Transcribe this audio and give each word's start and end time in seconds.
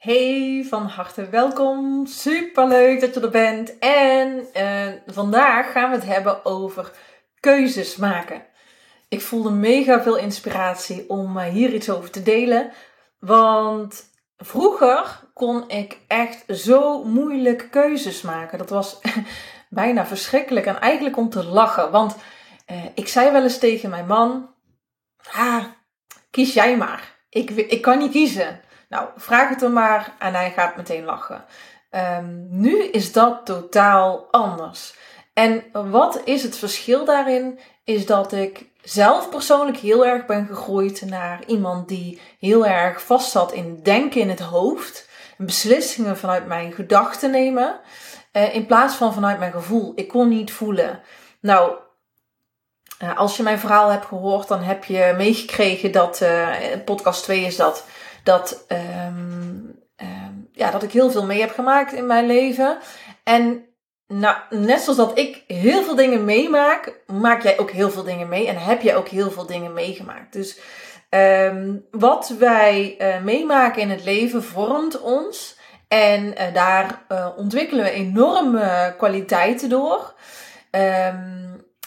Hey, 0.00 0.66
van 0.68 0.86
harte 0.86 1.28
welkom. 1.28 2.06
Super 2.06 2.68
leuk 2.68 3.00
dat 3.00 3.14
je 3.14 3.20
er 3.20 3.30
bent. 3.30 3.78
En 3.78 4.46
uh, 4.56 4.92
vandaag 5.06 5.72
gaan 5.72 5.90
we 5.90 5.96
het 5.96 6.06
hebben 6.06 6.44
over 6.44 6.92
keuzes 7.40 7.96
maken. 7.96 8.42
Ik 9.08 9.20
voelde 9.20 9.50
mega 9.50 10.02
veel 10.02 10.16
inspiratie 10.16 11.08
om 11.08 11.36
uh, 11.36 11.44
hier 11.44 11.74
iets 11.74 11.90
over 11.90 12.10
te 12.10 12.22
delen. 12.22 12.72
Want 13.18 14.10
vroeger 14.36 15.20
kon 15.34 15.68
ik 15.68 15.98
echt 16.06 16.44
zo 16.48 17.04
moeilijk 17.04 17.68
keuzes 17.70 18.22
maken. 18.22 18.58
Dat 18.58 18.70
was 18.70 19.00
bijna 19.68 20.06
verschrikkelijk 20.06 20.66
en 20.66 20.80
eigenlijk 20.80 21.16
om 21.16 21.30
te 21.30 21.44
lachen. 21.44 21.90
Want 21.90 22.16
uh, 22.70 22.84
ik 22.94 23.08
zei 23.08 23.30
wel 23.30 23.42
eens 23.42 23.58
tegen 23.58 23.90
mijn 23.90 24.06
man: 24.06 24.54
ah, 25.32 25.64
kies 26.30 26.54
jij 26.54 26.76
maar. 26.76 27.18
Ik, 27.28 27.50
ik 27.50 27.82
kan 27.82 27.98
niet 27.98 28.10
kiezen. 28.10 28.60
Nou, 28.90 29.08
vraag 29.16 29.48
het 29.48 29.60
hem 29.60 29.72
maar 29.72 30.14
en 30.18 30.34
hij 30.34 30.50
gaat 30.50 30.76
meteen 30.76 31.04
lachen. 31.04 31.44
Um, 31.90 32.46
nu 32.48 32.84
is 32.84 33.12
dat 33.12 33.46
totaal 33.46 34.28
anders. 34.30 34.94
En 35.32 35.64
wat 35.72 36.20
is 36.24 36.42
het 36.42 36.56
verschil 36.56 37.04
daarin? 37.04 37.58
Is 37.84 38.06
dat 38.06 38.32
ik 38.32 38.66
zelf 38.82 39.28
persoonlijk 39.28 39.76
heel 39.76 40.06
erg 40.06 40.26
ben 40.26 40.46
gegroeid 40.46 41.02
naar 41.06 41.40
iemand 41.46 41.88
die 41.88 42.20
heel 42.38 42.66
erg 42.66 43.02
vast 43.02 43.30
zat 43.30 43.52
in 43.52 43.82
denken 43.82 44.20
in 44.20 44.28
het 44.28 44.40
hoofd. 44.40 45.08
Beslissingen 45.36 46.16
vanuit 46.16 46.46
mijn 46.46 46.72
gedachten 46.72 47.30
nemen. 47.30 47.80
Uh, 48.32 48.54
in 48.54 48.66
plaats 48.66 48.94
van 48.94 49.14
vanuit 49.14 49.38
mijn 49.38 49.52
gevoel. 49.52 49.92
Ik 49.94 50.08
kon 50.08 50.28
niet 50.28 50.52
voelen. 50.52 51.00
Nou, 51.40 51.76
uh, 53.02 53.18
als 53.18 53.36
je 53.36 53.42
mijn 53.42 53.58
verhaal 53.58 53.88
hebt 53.88 54.06
gehoord, 54.06 54.48
dan 54.48 54.62
heb 54.62 54.84
je 54.84 55.14
meegekregen 55.16 55.92
dat, 55.92 56.20
uh, 56.22 56.48
podcast 56.84 57.22
2 57.22 57.44
is 57.44 57.56
dat, 57.56 57.84
dat, 58.24 58.64
um, 58.68 59.78
um, 59.96 60.48
ja, 60.52 60.70
dat 60.70 60.82
ik 60.82 60.92
heel 60.92 61.10
veel 61.10 61.26
mee 61.26 61.40
heb 61.40 61.50
gemaakt 61.50 61.92
in 61.92 62.06
mijn 62.06 62.26
leven. 62.26 62.78
En 63.24 63.64
nou, 64.06 64.36
net 64.50 64.80
zoals 64.80 64.98
dat 64.98 65.18
ik 65.18 65.44
heel 65.46 65.82
veel 65.82 65.94
dingen 65.94 66.24
meemaak, 66.24 67.02
maak 67.06 67.42
jij 67.42 67.58
ook 67.58 67.70
heel 67.70 67.90
veel 67.90 68.02
dingen 68.02 68.28
mee 68.28 68.48
en 68.48 68.56
heb 68.56 68.82
jij 68.82 68.96
ook 68.96 69.08
heel 69.08 69.30
veel 69.30 69.46
dingen 69.46 69.72
meegemaakt. 69.72 70.32
Dus 70.32 70.58
um, 71.10 71.86
wat 71.90 72.34
wij 72.38 72.94
uh, 72.98 73.22
meemaken 73.22 73.82
in 73.82 73.90
het 73.90 74.04
leven 74.04 74.42
vormt 74.42 75.00
ons 75.00 75.58
en 75.88 76.24
uh, 76.24 76.54
daar 76.54 77.02
uh, 77.08 77.28
ontwikkelen 77.36 77.84
we 77.84 77.90
enorme 77.90 78.94
kwaliteiten 78.98 79.68
door. 79.68 80.14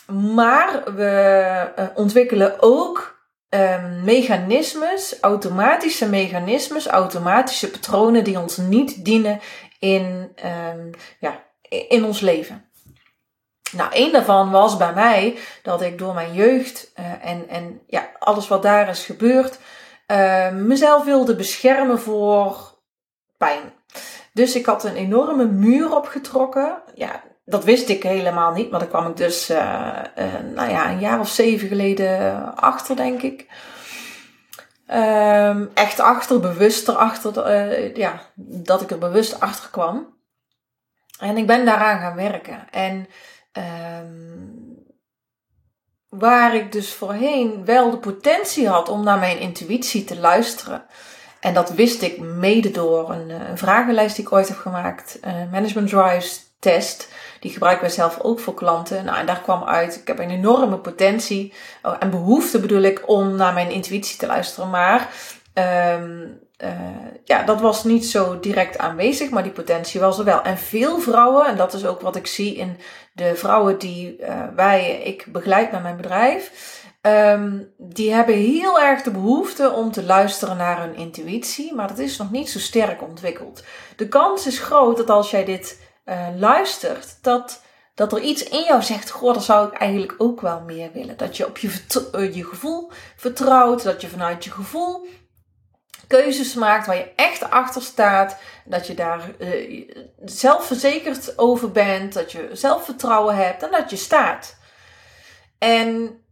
Maar 0.07 0.93
we 0.95 1.91
ontwikkelen 1.95 2.55
ook 2.59 3.12
um, 3.53 4.03
mechanismes, 4.03 5.19
automatische 5.19 6.09
mechanismes, 6.09 6.87
automatische 6.87 7.69
patronen 7.69 8.23
die 8.23 8.39
ons 8.39 8.57
niet 8.57 9.05
dienen 9.05 9.39
in, 9.79 10.35
um, 10.75 10.91
ja, 11.19 11.43
in 11.87 12.05
ons 12.05 12.19
leven. 12.19 12.69
Nou, 13.71 13.91
één 13.91 14.11
daarvan 14.11 14.51
was 14.51 14.77
bij 14.77 14.93
mij 14.93 15.37
dat 15.61 15.81
ik 15.81 15.97
door 15.97 16.13
mijn 16.13 16.33
jeugd 16.33 16.91
uh, 16.99 17.05
en, 17.21 17.49
en 17.49 17.81
ja, 17.87 18.09
alles 18.19 18.47
wat 18.47 18.63
daar 18.63 18.89
is 18.89 19.05
gebeurd, 19.05 19.59
uh, 20.07 20.51
mezelf 20.51 21.03
wilde 21.03 21.35
beschermen 21.35 21.99
voor 21.99 22.77
pijn. 23.37 23.73
Dus 24.33 24.55
ik 24.55 24.65
had 24.65 24.83
een 24.83 24.95
enorme 24.95 25.45
muur 25.45 25.95
opgetrokken. 25.95 26.81
Ja, 26.95 27.23
dat 27.45 27.63
wist 27.63 27.89
ik 27.89 28.03
helemaal 28.03 28.51
niet, 28.51 28.69
maar 28.69 28.79
daar 28.79 28.89
kwam 28.89 29.07
ik 29.07 29.17
dus, 29.17 29.49
uh, 29.49 29.57
uh, 30.17 30.33
nou 30.53 30.69
ja, 30.69 30.89
een 30.89 30.99
jaar 30.99 31.19
of 31.19 31.29
zeven 31.29 31.67
geleden 31.67 32.55
achter, 32.55 32.95
denk 32.95 33.21
ik. 33.21 33.47
Um, 34.93 35.71
echt 35.73 35.99
achter, 35.99 36.39
bewust 36.39 36.87
erachter, 36.87 37.51
uh, 37.51 37.95
ja, 37.95 38.21
dat 38.35 38.81
ik 38.81 38.91
er 38.91 38.97
bewust 38.97 39.39
achter 39.39 39.69
kwam. 39.69 40.17
En 41.19 41.37
ik 41.37 41.47
ben 41.47 41.65
daaraan 41.65 41.99
gaan 41.99 42.15
werken. 42.15 42.69
En 42.71 43.07
um, 44.03 44.85
waar 46.09 46.55
ik 46.55 46.71
dus 46.71 46.93
voorheen 46.93 47.65
wel 47.65 47.91
de 47.91 47.97
potentie 47.97 48.67
had 48.67 48.89
om 48.89 49.03
naar 49.03 49.19
mijn 49.19 49.39
intuïtie 49.39 50.03
te 50.03 50.19
luisteren. 50.19 50.85
En 51.39 51.53
dat 51.53 51.73
wist 51.73 52.01
ik 52.01 52.19
mede 52.19 52.71
door 52.71 53.11
een, 53.11 53.29
een 53.29 53.57
vragenlijst 53.57 54.15
die 54.15 54.25
ik 54.25 54.31
ooit 54.31 54.47
heb 54.47 54.57
gemaakt, 54.57 55.19
Management 55.51 55.89
Drives 55.89 56.55
test. 56.59 57.11
Die 57.43 57.51
gebruiken 57.51 57.85
wij 57.85 57.93
zelf 57.93 58.19
ook 58.21 58.39
voor 58.39 58.53
klanten. 58.53 59.05
Nou, 59.05 59.17
en 59.17 59.25
daar 59.25 59.41
kwam 59.41 59.63
uit, 59.63 59.95
ik 59.95 60.07
heb 60.07 60.19
een 60.19 60.29
enorme 60.29 60.77
potentie 60.77 61.53
oh, 61.81 61.95
en 61.99 62.09
behoefte 62.09 62.59
bedoel 62.59 62.81
ik 62.81 63.09
om 63.09 63.35
naar 63.35 63.53
mijn 63.53 63.69
intuïtie 63.69 64.17
te 64.17 64.25
luisteren. 64.25 64.69
Maar 64.69 65.09
um, 65.97 66.39
uh, 66.63 66.69
ja, 67.23 67.43
dat 67.43 67.61
was 67.61 67.83
niet 67.83 68.05
zo 68.05 68.39
direct 68.39 68.77
aanwezig, 68.77 69.29
maar 69.29 69.43
die 69.43 69.51
potentie 69.51 69.99
was 69.99 70.19
er 70.19 70.25
wel. 70.25 70.41
En 70.41 70.57
veel 70.57 70.99
vrouwen, 70.99 71.45
en 71.45 71.55
dat 71.55 71.73
is 71.73 71.85
ook 71.85 72.01
wat 72.01 72.15
ik 72.15 72.27
zie 72.27 72.55
in 72.55 72.77
de 73.13 73.35
vrouwen 73.35 73.77
die 73.77 74.17
uh, 74.19 74.27
wij, 74.55 75.01
ik 75.03 75.25
begeleid 75.31 75.71
met 75.71 75.81
mijn 75.81 75.97
bedrijf, 75.97 76.51
um, 77.01 77.73
die 77.77 78.13
hebben 78.13 78.35
heel 78.35 78.81
erg 78.81 79.01
de 79.01 79.11
behoefte 79.11 79.71
om 79.71 79.91
te 79.91 80.03
luisteren 80.03 80.57
naar 80.57 80.81
hun 80.81 80.95
intuïtie, 80.95 81.73
maar 81.73 81.87
dat 81.87 81.99
is 81.99 82.17
nog 82.17 82.31
niet 82.31 82.49
zo 82.49 82.59
sterk 82.59 83.01
ontwikkeld. 83.01 83.63
De 83.95 84.07
kans 84.07 84.47
is 84.47 84.59
groot 84.59 84.97
dat 84.97 85.09
als 85.09 85.31
jij 85.31 85.45
dit 85.45 85.91
uh, 86.05 86.27
luistert, 86.35 87.17
dat, 87.21 87.61
dat 87.95 88.13
er 88.13 88.19
iets 88.19 88.43
in 88.43 88.63
jou 88.63 88.81
zegt: 88.81 89.09
Goh, 89.09 89.33
dat 89.33 89.43
zou 89.43 89.67
ik 89.67 89.73
eigenlijk 89.73 90.15
ook 90.17 90.41
wel 90.41 90.61
meer 90.61 90.91
willen. 90.91 91.17
Dat 91.17 91.37
je 91.37 91.47
op 91.47 91.57
je, 91.57 91.81
uh, 92.15 92.35
je 92.35 92.43
gevoel 92.43 92.91
vertrouwt, 93.15 93.83
dat 93.83 94.01
je 94.01 94.07
vanuit 94.07 94.43
je 94.43 94.51
gevoel 94.51 95.05
keuzes 96.07 96.53
maakt 96.53 96.85
waar 96.87 96.95
je 96.95 97.11
echt 97.15 97.49
achter 97.49 97.81
staat. 97.81 98.37
Dat 98.65 98.87
je 98.87 98.93
daar 98.93 99.29
uh, 99.39 99.89
zelfverzekerd 100.25 101.37
over 101.37 101.71
bent, 101.71 102.13
dat 102.13 102.31
je 102.31 102.49
zelfvertrouwen 102.51 103.35
hebt 103.35 103.63
en 103.63 103.71
dat 103.71 103.89
je 103.89 103.95
staat. 103.95 104.57
En 105.57 106.22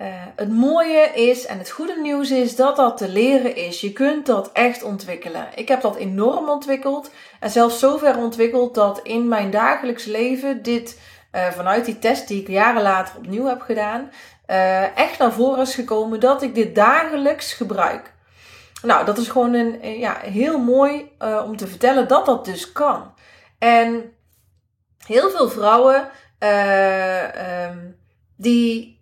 uh, 0.00 0.06
het 0.36 0.52
mooie 0.52 1.10
is 1.14 1.46
en 1.46 1.58
het 1.58 1.70
goede 1.70 2.00
nieuws 2.00 2.30
is 2.30 2.56
dat 2.56 2.76
dat 2.76 2.96
te 2.96 3.08
leren 3.08 3.56
is. 3.56 3.80
Je 3.80 3.92
kunt 3.92 4.26
dat 4.26 4.52
echt 4.52 4.82
ontwikkelen. 4.82 5.48
Ik 5.54 5.68
heb 5.68 5.80
dat 5.80 5.96
enorm 5.96 6.48
ontwikkeld 6.48 7.10
en 7.40 7.50
zelfs 7.50 7.78
zover 7.78 8.16
ontwikkeld 8.16 8.74
dat 8.74 9.00
in 9.02 9.28
mijn 9.28 9.50
dagelijks 9.50 10.04
leven 10.04 10.62
dit 10.62 11.00
uh, 11.32 11.46
vanuit 11.46 11.84
die 11.84 11.98
test 11.98 12.28
die 12.28 12.40
ik 12.40 12.48
jaren 12.48 12.82
later 12.82 13.16
opnieuw 13.16 13.44
heb 13.44 13.60
gedaan, 13.60 14.10
uh, 14.46 14.96
echt 14.98 15.18
naar 15.18 15.32
voren 15.32 15.62
is 15.62 15.74
gekomen 15.74 16.20
dat 16.20 16.42
ik 16.42 16.54
dit 16.54 16.74
dagelijks 16.74 17.52
gebruik. 17.52 18.14
Nou, 18.82 19.04
dat 19.04 19.18
is 19.18 19.28
gewoon 19.28 19.54
een, 19.54 19.98
ja, 19.98 20.18
heel 20.20 20.58
mooi 20.58 21.10
om 21.44 21.56
te 21.56 21.66
vertellen 21.66 22.08
dat 22.08 22.26
dat 22.26 22.44
dus 22.44 22.72
kan. 22.72 23.14
En 23.58 24.12
heel 25.06 25.30
veel 25.30 25.48
vrouwen 25.48 26.08
um, 27.68 27.96
die 28.36 28.97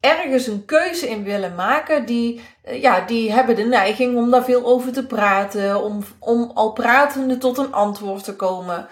ergens 0.00 0.46
een 0.46 0.64
keuze 0.64 1.08
in 1.08 1.24
willen 1.24 1.54
maken, 1.54 2.06
die, 2.06 2.40
eh, 2.62 2.82
ja, 2.82 3.00
die 3.00 3.32
hebben 3.32 3.56
de 3.56 3.64
neiging 3.64 4.16
om 4.16 4.30
daar 4.30 4.44
veel 4.44 4.64
over 4.64 4.92
te 4.92 5.06
praten, 5.06 5.82
om, 5.82 6.02
om 6.18 6.50
al 6.54 6.72
pratende 6.72 7.38
tot 7.38 7.58
een 7.58 7.72
antwoord 7.72 8.24
te 8.24 8.36
komen. 8.36 8.88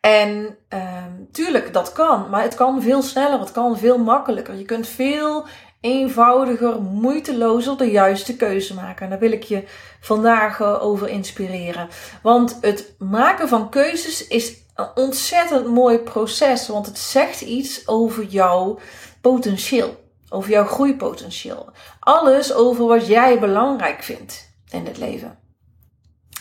En 0.00 0.56
uh, 0.74 1.04
tuurlijk, 1.32 1.72
dat 1.72 1.92
kan, 1.92 2.30
maar 2.30 2.42
het 2.42 2.54
kan 2.54 2.82
veel 2.82 3.02
sneller, 3.02 3.40
het 3.40 3.52
kan 3.52 3.78
veel 3.78 3.98
makkelijker. 3.98 4.54
Je 4.54 4.64
kunt 4.64 4.88
veel 4.88 5.46
eenvoudiger, 5.80 6.82
moeitelozer 6.82 7.76
de 7.76 7.90
juiste 7.90 8.36
keuze 8.36 8.74
maken. 8.74 9.04
En 9.04 9.10
daar 9.10 9.18
wil 9.18 9.32
ik 9.32 9.42
je 9.42 9.64
vandaag 10.00 10.60
eh, 10.60 10.82
over 10.84 11.08
inspireren. 11.08 11.88
Want 12.22 12.58
het 12.60 12.94
maken 12.98 13.48
van 13.48 13.68
keuzes 13.68 14.26
is 14.26 14.56
een 14.74 14.88
ontzettend 14.94 15.66
mooi 15.66 15.98
proces, 15.98 16.68
want 16.68 16.86
het 16.86 16.98
zegt 16.98 17.40
iets 17.40 17.88
over 17.88 18.24
jouw 18.24 18.78
potentieel 19.20 20.01
over 20.32 20.50
jouw 20.50 20.64
groeipotentieel. 20.64 21.70
Alles 22.00 22.54
over 22.54 22.86
wat 22.86 23.06
jij 23.06 23.38
belangrijk 23.38 24.02
vindt 24.02 24.54
in 24.70 24.86
het 24.86 24.98
leven. 24.98 25.38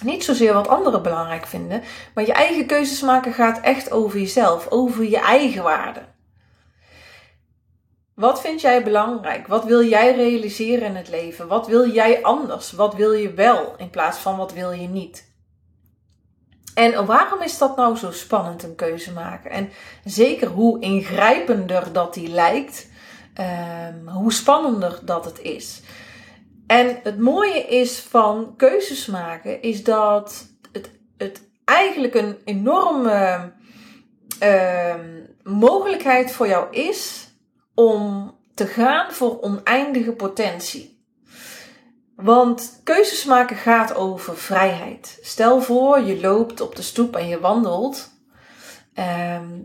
Niet 0.03 0.23
zozeer 0.23 0.53
wat 0.53 0.67
anderen 0.67 1.01
belangrijk 1.01 1.45
vinden, 1.45 1.83
maar 2.13 2.25
je 2.25 2.33
eigen 2.33 2.65
keuzes 2.65 3.01
maken 3.01 3.33
gaat 3.33 3.59
echt 3.59 3.91
over 3.91 4.19
jezelf, 4.19 4.67
over 4.69 5.03
je 5.03 5.19
eigen 5.19 5.63
waarde. 5.63 6.01
Wat 8.13 8.41
vind 8.41 8.61
jij 8.61 8.83
belangrijk? 8.83 9.47
Wat 9.47 9.65
wil 9.65 9.83
jij 9.83 10.15
realiseren 10.15 10.87
in 10.87 10.95
het 10.95 11.09
leven? 11.09 11.47
Wat 11.47 11.67
wil 11.67 11.89
jij 11.89 12.23
anders? 12.23 12.71
Wat 12.71 12.95
wil 12.95 13.11
je 13.11 13.33
wel 13.33 13.73
in 13.77 13.89
plaats 13.89 14.17
van 14.17 14.37
wat 14.37 14.53
wil 14.53 14.71
je 14.71 14.87
niet? 14.87 15.29
En 16.73 17.05
waarom 17.05 17.41
is 17.41 17.57
dat 17.57 17.75
nou 17.75 17.97
zo 17.97 18.11
spannend, 18.11 18.63
een 18.63 18.75
keuze 18.75 19.11
maken? 19.11 19.51
En 19.51 19.69
zeker 20.03 20.47
hoe 20.47 20.79
ingrijpender 20.79 21.93
dat 21.93 22.13
die 22.13 22.29
lijkt, 22.29 22.89
um, 23.39 24.07
hoe 24.07 24.33
spannender 24.33 24.99
dat 25.05 25.25
het 25.25 25.41
is. 25.41 25.81
En 26.67 26.99
het 27.03 27.19
mooie 27.19 27.67
is 27.67 27.99
van 27.99 28.53
keuzes 28.57 29.05
maken, 29.05 29.61
is 29.61 29.83
dat 29.83 30.45
het, 30.71 30.91
het 31.17 31.49
eigenlijk 31.65 32.13
een 32.13 32.37
enorme 32.45 33.51
uh, 34.43 34.95
mogelijkheid 35.43 36.31
voor 36.31 36.47
jou 36.47 36.75
is 36.75 37.29
om 37.73 38.35
te 38.53 38.67
gaan 38.67 39.11
voor 39.11 39.41
oneindige 39.41 40.11
potentie. 40.11 40.99
Want 42.15 42.81
keuzes 42.83 43.25
maken 43.25 43.55
gaat 43.55 43.95
over 43.95 44.37
vrijheid. 44.37 45.19
Stel 45.21 45.61
voor, 45.61 45.99
je 45.99 46.19
loopt 46.19 46.61
op 46.61 46.75
de 46.75 46.81
stoep 46.81 47.15
en 47.15 47.27
je 47.27 47.39
wandelt. 47.39 48.09
Ehm, 48.93 49.59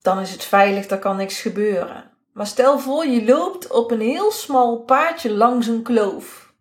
dan 0.00 0.20
is 0.20 0.30
het 0.30 0.44
veilig, 0.44 0.86
dan 0.86 0.98
kan 0.98 1.16
niks 1.16 1.40
gebeuren. 1.40 2.15
Maar 2.36 2.46
stel 2.46 2.78
voor, 2.78 3.06
je 3.06 3.24
loopt 3.24 3.70
op 3.70 3.90
een 3.90 4.00
heel 4.00 4.30
smal 4.30 4.78
paadje 4.78 5.32
langs 5.32 5.66
een 5.66 5.82
kloof. 5.82 6.52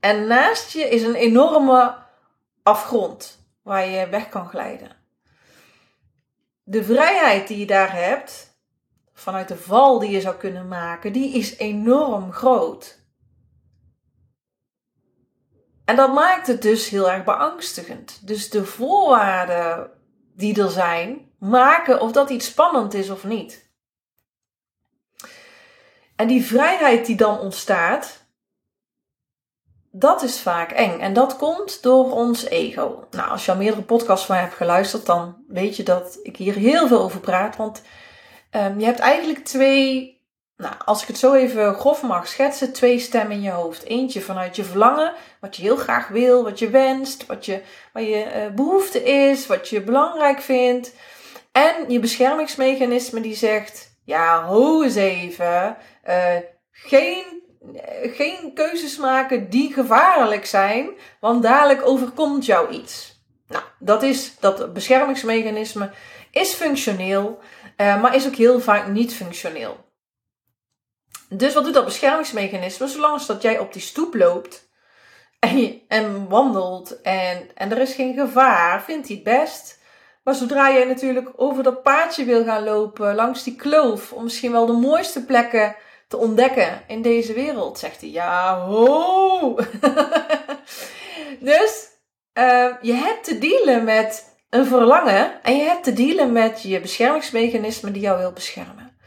En 0.00 0.26
naast 0.26 0.70
je 0.70 0.88
is 0.88 1.02
een 1.02 1.14
enorme 1.14 1.96
afgrond 2.62 3.46
waar 3.62 3.86
je 3.86 4.08
weg 4.08 4.28
kan 4.28 4.48
glijden. 4.48 4.96
De 6.62 6.84
vrijheid 6.84 7.48
die 7.48 7.58
je 7.58 7.66
daar 7.66 7.92
hebt, 7.92 8.58
vanuit 9.12 9.48
de 9.48 9.56
val 9.56 9.98
die 9.98 10.10
je 10.10 10.20
zou 10.20 10.36
kunnen 10.36 10.68
maken, 10.68 11.12
die 11.12 11.32
is 11.32 11.56
enorm 11.56 12.32
groot. 12.32 13.00
En 15.84 15.96
dat 15.96 16.14
maakt 16.14 16.46
het 16.46 16.62
dus 16.62 16.88
heel 16.88 17.10
erg 17.10 17.24
beangstigend. 17.24 18.26
Dus 18.26 18.50
de 18.50 18.64
voorwaarden 18.64 19.90
die 20.34 20.62
er 20.62 20.70
zijn, 20.70 21.32
maken 21.38 22.00
of 22.00 22.12
dat 22.12 22.30
iets 22.30 22.46
spannend 22.46 22.94
is 22.94 23.10
of 23.10 23.24
niet. 23.24 23.69
En 26.20 26.26
die 26.26 26.44
vrijheid 26.44 27.06
die 27.06 27.16
dan 27.16 27.38
ontstaat, 27.38 28.26
dat 29.90 30.22
is 30.22 30.40
vaak 30.40 30.70
eng. 30.70 30.98
En 30.98 31.12
dat 31.12 31.36
komt 31.36 31.82
door 31.82 32.12
ons 32.12 32.44
ego. 32.44 33.06
Nou, 33.10 33.30
als 33.30 33.44
je 33.44 33.50
al 33.50 33.56
meerdere 33.56 33.82
podcasts 33.82 34.26
van 34.26 34.34
mij 34.34 34.44
hebt 34.44 34.56
geluisterd, 34.56 35.06
dan 35.06 35.44
weet 35.48 35.76
je 35.76 35.82
dat 35.82 36.18
ik 36.22 36.36
hier 36.36 36.54
heel 36.54 36.88
veel 36.88 37.00
over 37.00 37.20
praat. 37.20 37.56
Want 37.56 37.82
um, 38.50 38.78
je 38.78 38.84
hebt 38.84 38.98
eigenlijk 38.98 39.44
twee 39.44 40.18
nou, 40.56 40.74
als 40.84 41.02
ik 41.02 41.08
het 41.08 41.18
zo 41.18 41.34
even 41.34 41.74
grof 41.74 42.02
mag 42.02 42.28
schetsen, 42.28 42.72
twee 42.72 42.98
stemmen 42.98 43.36
in 43.36 43.42
je 43.42 43.50
hoofd. 43.50 43.84
Eentje 43.84 44.20
vanuit 44.20 44.56
je 44.56 44.64
verlangen, 44.64 45.12
wat 45.40 45.56
je 45.56 45.62
heel 45.62 45.76
graag 45.76 46.08
wil, 46.08 46.44
wat 46.44 46.58
je 46.58 46.70
wenst, 46.70 47.26
wat 47.26 47.44
je, 47.44 47.62
wat 47.92 48.04
je 48.04 48.24
uh, 48.26 48.54
behoefte 48.54 49.02
is, 49.02 49.46
wat 49.46 49.68
je 49.68 49.80
belangrijk 49.80 50.40
vindt. 50.40 50.94
En 51.52 51.90
je 51.90 51.98
beschermingsmechanisme 51.98 53.20
die 53.20 53.36
zegt, 53.36 53.90
ja, 54.04 54.44
ho 54.44 54.82
eens 54.82 54.94
even, 54.94 55.76
uh, 56.08 56.36
geen, 56.70 57.42
uh, 57.74 58.14
geen 58.14 58.54
keuzes 58.54 58.96
maken 58.96 59.50
die 59.50 59.72
gevaarlijk 59.72 60.46
zijn, 60.46 60.90
want 61.20 61.42
dadelijk 61.42 61.86
overkomt 61.86 62.46
jou 62.46 62.70
iets. 62.70 63.22
Nou, 63.46 63.64
dat 63.78 64.02
is, 64.02 64.36
dat 64.38 64.72
beschermingsmechanisme 64.72 65.90
is 66.30 66.52
functioneel, 66.52 67.38
maar 67.76 68.14
is 68.14 68.26
ook 68.26 68.34
heel 68.34 68.60
vaak 68.60 68.86
niet 68.86 69.14
functioneel. 69.14 69.84
Dus 71.28 71.54
wat 71.54 71.64
doet 71.64 71.74
dat 71.74 71.84
beschermingsmechanisme? 71.84 72.88
Zolang 72.88 73.22
dat 73.22 73.42
jij 73.42 73.58
op 73.58 73.72
die 73.72 73.82
stoep 73.82 74.14
loopt 74.14 74.68
en, 75.38 75.80
en 75.88 76.28
wandelt 76.28 77.00
en, 77.00 77.50
en 77.54 77.70
er 77.70 77.78
is 77.78 77.94
geen 77.94 78.14
gevaar, 78.14 78.82
vindt 78.82 79.06
hij 79.06 79.16
het 79.16 79.24
best. 79.24 79.78
Maar 80.24 80.34
zodra 80.34 80.72
jij 80.72 80.84
natuurlijk 80.84 81.30
over 81.36 81.62
dat 81.62 81.82
paadje 81.82 82.24
wil 82.24 82.44
gaan 82.44 82.64
lopen, 82.64 83.14
langs 83.14 83.42
die 83.42 83.56
kloof, 83.56 84.12
om 84.12 84.22
misschien 84.22 84.52
wel 84.52 84.66
de 84.66 84.72
mooiste 84.72 85.24
plekken 85.24 85.76
te 86.10 86.16
ontdekken 86.16 86.82
in 86.86 87.02
deze 87.02 87.32
wereld, 87.32 87.78
zegt 87.78 88.00
hij: 88.00 88.10
Ja, 88.10 88.58
ho! 88.66 89.54
dus 91.50 91.88
uh, 92.34 92.74
je 92.80 92.92
hebt 92.92 93.24
te 93.24 93.38
dealen 93.38 93.84
met 93.84 94.36
een 94.48 94.66
verlangen 94.66 95.42
en 95.42 95.56
je 95.56 95.62
hebt 95.62 95.84
te 95.84 95.92
dealen 95.92 96.32
met 96.32 96.62
je 96.62 96.80
beschermingsmechanisme 96.80 97.90
die 97.90 98.02
jou 98.02 98.18
wil 98.18 98.32
beschermen. 98.32 98.98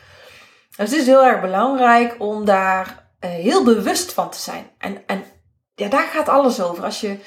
Dus 0.77 0.89
het 0.89 0.99
is 0.99 1.05
heel 1.05 1.25
erg 1.25 1.41
belangrijk 1.41 2.15
om 2.19 2.45
daar 2.45 3.11
uh, 3.19 3.29
heel 3.29 3.63
bewust 3.63 4.13
van 4.13 4.29
te 4.29 4.39
zijn. 4.39 4.71
En, 4.77 5.03
en 5.05 5.23
ja, 5.75 5.87
daar 5.87 6.07
gaat 6.07 6.29
alles 6.29 6.61
over. 6.61 6.83
Als 6.83 7.01
je 7.01 7.17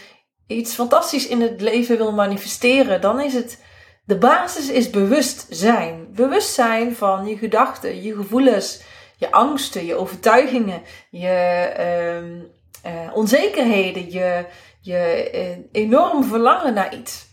iets 0.47 0.75
fantastisch 0.75 1.27
in 1.27 1.41
het 1.41 1.61
leven 1.61 1.97
wil 1.97 2.13
manifesteren, 2.13 3.01
dan 3.01 3.21
is 3.21 3.35
het. 3.35 3.65
De 4.05 4.19
basis 4.19 4.69
is 4.69 4.91
bewustzijn. 4.91 6.09
Bewustzijn 6.13 6.97
van 6.97 7.27
je 7.27 7.37
gedachten, 7.37 8.03
je 8.03 8.15
gevoelens, 8.15 8.81
je 9.17 9.31
angsten, 9.31 9.87
je 9.87 9.95
overtuigingen, 9.95 10.83
je 11.11 11.73
uh, 11.79 12.93
uh, 12.93 13.11
onzekerheden, 13.15 14.11
je, 14.11 14.47
je 14.81 15.31
uh, 15.35 15.83
enorm 15.83 16.25
verlangen 16.25 16.75
naar 16.75 16.95
iets. 16.95 17.27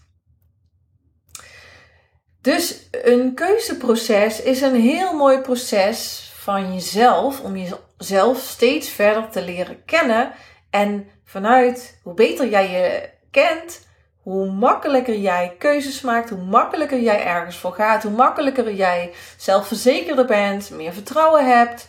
Dus 2.42 2.88
een 2.92 3.34
keuzeproces 3.34 4.42
is 4.42 4.62
een 4.62 4.82
heel 4.82 5.14
mooi 5.14 5.40
proces 5.40 6.32
van 6.36 6.74
jezelf 6.74 7.42
om 7.42 7.58
jezelf 7.58 8.40
steeds 8.40 8.90
verder 8.90 9.30
te 9.30 9.42
leren 9.42 9.86
kennen. 9.86 10.32
En 10.70 11.08
vanuit 11.24 12.00
hoe 12.04 12.14
beter 12.14 12.50
jij 12.50 12.72
je 12.72 13.10
kent, 13.32 13.88
hoe 14.24 14.52
makkelijker 14.52 15.18
jij 15.18 15.56
keuzes 15.58 16.02
maakt, 16.02 16.30
hoe 16.30 16.44
makkelijker 16.44 17.02
jij 17.02 17.26
ergens 17.26 17.58
voor 17.58 17.74
gaat, 17.74 18.04
hoe 18.04 18.12
makkelijker 18.12 18.74
jij 18.74 19.14
zelfverzekerder 19.38 20.26
bent, 20.26 20.70
meer 20.70 20.94
vertrouwen 20.94 21.58
hebt. 21.58 21.88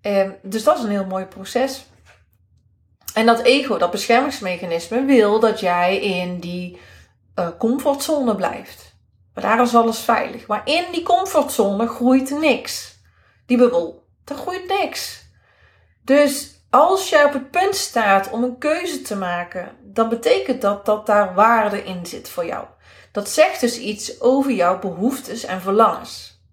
Ehm, 0.00 0.30
dus 0.42 0.64
dat 0.64 0.78
is 0.78 0.84
een 0.84 0.90
heel 0.90 1.04
mooi 1.06 1.24
proces. 1.24 1.86
En 3.14 3.26
dat 3.26 3.42
ego, 3.42 3.78
dat 3.78 3.90
beschermingsmechanisme, 3.90 5.04
wil 5.04 5.40
dat 5.40 5.60
jij 5.60 6.00
in 6.00 6.40
die 6.40 6.80
uh, 7.38 7.48
comfortzone 7.58 8.34
blijft. 8.34 8.94
Maar 9.34 9.44
daar 9.44 9.62
is 9.62 9.74
alles 9.74 9.98
veilig. 9.98 10.46
Maar 10.46 10.62
in 10.64 10.84
die 10.92 11.02
comfortzone 11.02 11.86
groeit 11.86 12.30
niks. 12.30 12.98
Die 13.46 13.56
bubbel, 13.56 14.06
daar 14.24 14.38
groeit 14.38 14.68
niks. 14.68 15.24
Dus 16.02 16.55
als 16.70 17.08
jij 17.08 17.24
op 17.24 17.32
het 17.32 17.50
punt 17.50 17.74
staat 17.74 18.30
om 18.30 18.42
een 18.42 18.58
keuze 18.58 19.02
te 19.02 19.16
maken, 19.16 19.76
dan 19.82 20.08
betekent 20.08 20.62
dat 20.62 20.86
dat 20.86 21.06
daar 21.06 21.34
waarde 21.34 21.84
in 21.84 22.06
zit 22.06 22.28
voor 22.28 22.46
jou. 22.46 22.66
Dat 23.12 23.28
zegt 23.28 23.60
dus 23.60 23.78
iets 23.78 24.20
over 24.20 24.52
jouw 24.52 24.78
behoeftes 24.78 25.44
en 25.44 25.60
verlangens. 25.60 26.44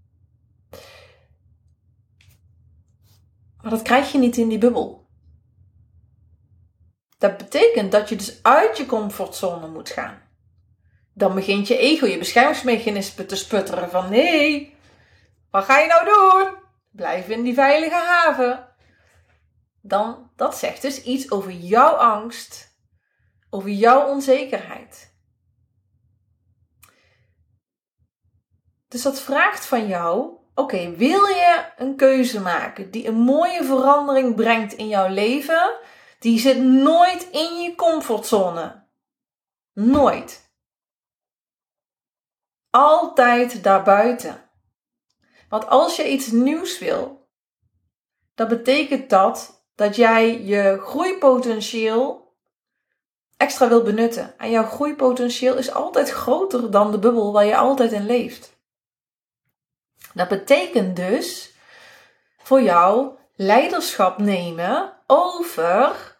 Maar 3.62 3.71
dat 3.71 3.81
krijg 3.81 4.12
je 4.12 4.18
niet 4.18 4.38
in 4.38 4.48
die 4.48 4.57
bubbel. 4.57 5.07
Dat 7.18 7.38
betekent 7.38 7.92
dat 7.92 8.10
je 8.10 8.15
dus 8.15 8.39
uit 8.44 8.77
je 8.77 8.86
comfortzone 8.86 9.68
moet 9.68 9.89
gaan 9.89 10.24
dan 11.13 11.36
begint 11.36 11.68
je 11.68 11.77
ego, 11.77 12.06
je 12.06 12.18
beschermingsmechanisme 12.18 13.25
te 13.25 13.36
sputteren 13.36 13.89
van 13.89 14.10
nee, 14.10 14.75
wat 15.51 15.65
ga 15.65 15.80
je 15.80 15.88
nou 15.88 16.06
doen? 16.06 16.56
Blijf 16.92 17.27
in 17.27 17.44
die 17.44 17.54
veilige 17.54 17.95
haven. 17.95 18.68
Dan, 19.86 20.32
dat 20.36 20.58
zegt 20.58 20.82
dus 20.82 21.04
iets 21.04 21.32
over 21.32 21.52
jouw 21.52 21.94
angst, 21.94 22.78
over 23.50 23.70
jouw 23.70 24.08
onzekerheid. 24.08 25.16
Dus 28.88 29.02
dat 29.02 29.22
vraagt 29.22 29.66
van 29.66 29.88
jou, 29.88 30.38
oké, 30.56 30.96
wil 30.96 31.25
je 31.25 31.72
een 31.78 31.96
keuze 31.96 32.42
maken 32.42 32.92
die 32.92 33.08
een 33.08 33.20
mooie 33.20 33.63
verandering 33.63 34.36
brengt 34.36 34.74
in 34.74 34.88
jouw 34.88 35.08
leven? 35.08 35.78
Die 36.20 36.40
zit 36.40 36.58
nooit 36.62 37.30
in 37.30 37.62
je 37.62 37.75
comfortzone. 37.75 38.88
Nooit 39.74 40.44
altijd 42.74 43.63
daarbuiten. 43.63 44.50
Want 45.50 45.68
als 45.68 45.96
je 45.96 46.10
iets 46.10 46.32
nieuws 46.32 46.80
wil, 46.80 47.30
dan 48.36 48.48
betekent 48.48 49.10
dat 49.10 49.62
dat 49.84 49.96
jij 49.96 50.42
je 50.44 50.80
groeipotentieel 50.82 52.34
extra 53.38 53.68
wil 53.68 53.84
benutten. 53.84 54.34
En 54.38 54.52
jouw 54.52 54.63
groeipotentieel 54.63 55.56
is 55.56 55.72
altijd 55.72 56.10
groter 56.10 56.72
dan 56.72 56.92
de 56.92 57.00
bubbel 57.00 57.32
waar 57.34 57.46
je 57.46 57.58
altijd 57.58 57.92
in 57.92 58.06
leeft. 58.06 58.58
Dat 60.13 60.28
betekent 60.28 60.96
dus 60.96 61.54
voor 62.38 62.62
jou 62.62 63.18
leiderschap 63.36 64.18
nemen 64.18 64.94
over 65.08 66.18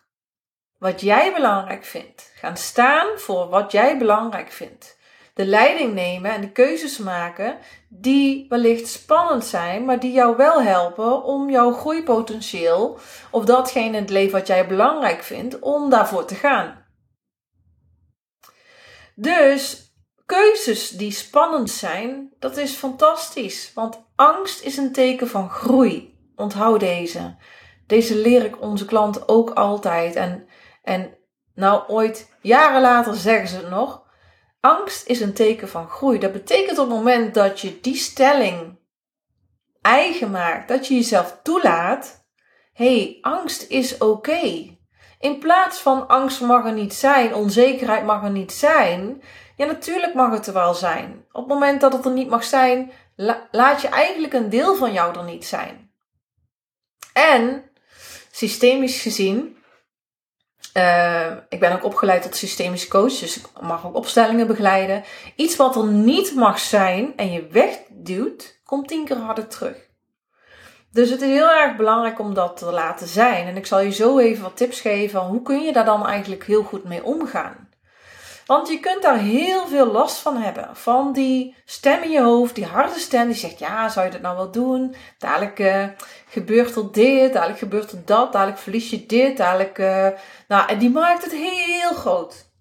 wat 0.77 1.01
jij 1.01 1.34
belangrijk 1.34 1.86
vindt. 1.86 2.32
Gaan 2.36 2.58
staan 2.58 3.20
voor 3.20 3.50
wat 3.50 3.72
jij 3.72 3.98
belangrijk 3.98 4.51
vindt 4.51 4.98
de 5.33 5.45
leiding 5.45 5.93
nemen 5.93 6.31
en 6.31 6.41
de 6.41 6.51
keuzes 6.51 6.97
maken 6.97 7.57
die 7.89 8.45
wellicht 8.49 8.87
spannend 8.87 9.45
zijn, 9.45 9.85
maar 9.85 9.99
die 9.99 10.11
jou 10.11 10.37
wel 10.37 10.61
helpen 10.61 11.23
om 11.23 11.49
jouw 11.49 11.71
groeipotentieel 11.71 12.99
of 13.31 13.45
datgene 13.45 13.87
in 13.87 14.01
het 14.01 14.09
leven 14.09 14.37
wat 14.37 14.47
jij 14.47 14.67
belangrijk 14.67 15.23
vindt, 15.23 15.59
om 15.59 15.89
daarvoor 15.89 16.25
te 16.25 16.35
gaan. 16.35 16.85
Dus 19.15 19.91
keuzes 20.25 20.89
die 20.89 21.11
spannend 21.11 21.69
zijn, 21.69 22.33
dat 22.39 22.57
is 22.57 22.73
fantastisch, 22.73 23.71
want 23.73 24.05
angst 24.15 24.61
is 24.61 24.77
een 24.77 24.91
teken 24.91 25.27
van 25.27 25.49
groei. 25.49 26.11
Onthoud 26.35 26.79
deze. 26.79 27.35
Deze 27.87 28.15
leer 28.15 28.45
ik 28.45 28.61
onze 28.61 28.85
klanten 28.85 29.27
ook 29.27 29.49
altijd. 29.49 30.15
En, 30.15 30.47
en 30.83 31.17
nou, 31.55 31.87
ooit, 31.87 32.29
jaren 32.41 32.81
later 32.81 33.15
zeggen 33.15 33.47
ze 33.47 33.55
het 33.55 33.69
nog. 33.69 34.02
Angst 34.65 35.08
is 35.08 35.20
een 35.20 35.34
teken 35.34 35.70
van 35.70 35.88
groei. 35.89 36.20
Dat 36.20 36.32
betekent 36.32 36.79
op 36.79 36.88
het 36.88 36.96
moment 36.96 37.34
dat 37.34 37.60
je 37.60 37.79
die 37.82 37.96
stelling 37.96 38.79
eigen 39.82 40.32
maakt, 40.32 40.67
dat 40.67 40.88
je 40.88 40.93
jezelf 40.93 41.39
toelaat. 41.43 42.25
hey, 42.74 43.17
angst 43.22 43.65
is 43.70 43.98
oké. 43.98 44.75
In 45.20 45.39
plaats 45.39 45.79
van 45.79 46.08
angst 46.08 46.41
mag 46.41 46.65
er 46.65 46.74
niet 46.74 46.93
zijn, 46.93 47.36
onzekerheid 47.36 48.05
mag 48.05 48.24
er 48.24 48.29
niet 48.29 48.51
zijn. 48.51 49.22
Ja, 49.55 49.65
natuurlijk 49.65 50.13
mag 50.13 50.32
het 50.32 50.48
er 50.48 50.53
wel 50.53 50.74
zijn. 50.74 51.25
Op 51.32 51.43
het 51.43 51.53
moment 51.53 51.82
dat 51.82 51.93
het 51.93 52.05
er 52.05 52.12
niet 52.12 52.29
mag 52.29 52.43
zijn, 52.43 52.91
laat 53.51 53.82
je 53.82 53.88
eigenlijk 53.88 54.34
een 54.34 54.50
deel 54.50 54.75
van 54.75 54.93
jou 54.93 55.17
er 55.17 55.24
niet 55.24 55.46
zijn. 55.46 55.91
En 57.13 57.70
systemisch 58.32 59.01
gezien, 59.01 59.58
uh, 60.74 61.32
ik 61.50 61.60
ben 61.60 61.72
ook 61.72 61.84
opgeleid 61.84 62.22
tot 62.22 62.36
systemisch 62.36 62.88
coach, 62.88 63.20
dus 63.20 63.38
ik 63.38 63.46
mag 63.62 63.86
ook 63.86 63.96
opstellingen 63.96 64.48
begeleiden. 64.48 65.03
Iets 65.36 65.56
wat 65.56 65.75
er 65.75 65.88
niet 65.88 66.36
mag 66.36 66.60
zijn 66.60 67.13
en 67.15 67.32
je 67.32 67.48
wegduwt, 67.48 68.60
komt 68.63 68.88
tien 68.88 69.06
keer 69.06 69.18
harder 69.18 69.48
terug. 69.48 69.92
Dus 70.92 71.10
het 71.10 71.22
is 71.22 71.30
heel 71.30 71.50
erg 71.50 71.75
belangrijk 71.75 72.20
om 72.20 72.34
dat 72.34 72.58
te 72.58 72.72
laten 72.72 73.08
zijn. 73.08 73.48
En 73.48 73.58
ik 73.58 73.65
zal 73.65 73.80
je 73.80 73.92
zo 73.92 74.20
even 74.20 74.44
wat 74.44 74.58
tips 74.58 74.82
geven 74.82 75.20
hoe 75.20 75.42
kun 75.42 75.62
je 75.62 75.74
daar 75.74 75.86
dan 75.86 76.08
eigenlijk 76.08 76.46
heel 76.46 76.63
goed 76.63 76.84
mee 76.84 77.03
omgaan. 77.03 77.70
Want 78.45 78.67
je 78.67 78.79
kunt 78.79 79.01
daar 79.01 79.17
heel 79.17 79.67
veel 79.67 79.91
last 79.91 80.17
van 80.17 80.38
hebben. 80.38 80.75
Van 80.75 81.13
die 81.13 81.55
stem 81.65 82.01
in 82.01 82.12
je 82.12 82.21
hoofd, 82.21 82.55
die 82.55 82.65
harde 82.65 83.00
stem 83.00 83.27
die 83.27 83.35
zegt: 83.35 83.59
Ja, 83.59 83.89
zou 83.89 84.05
je 84.05 84.12
dat 84.12 84.21
nou 84.21 84.35
wel 84.35 84.51
doen? 84.51 84.95
Dadelijk 85.17 85.59
uh, 85.59 85.88
gebeurt 86.27 86.75
er 86.75 86.91
dit, 86.91 87.33
dadelijk 87.33 87.59
gebeurt 87.59 87.91
er 87.91 88.05
dat, 88.05 88.31
dadelijk 88.31 88.57
verlies 88.59 88.89
je 88.89 89.05
dit, 89.05 89.38
dadelijk. 89.38 89.77
Uh, 89.77 90.07
nou, 90.47 90.67
en 90.69 90.79
die 90.79 90.89
maakt 90.89 91.23
het 91.23 91.33
heel 91.33 91.93
groot. 91.93 92.51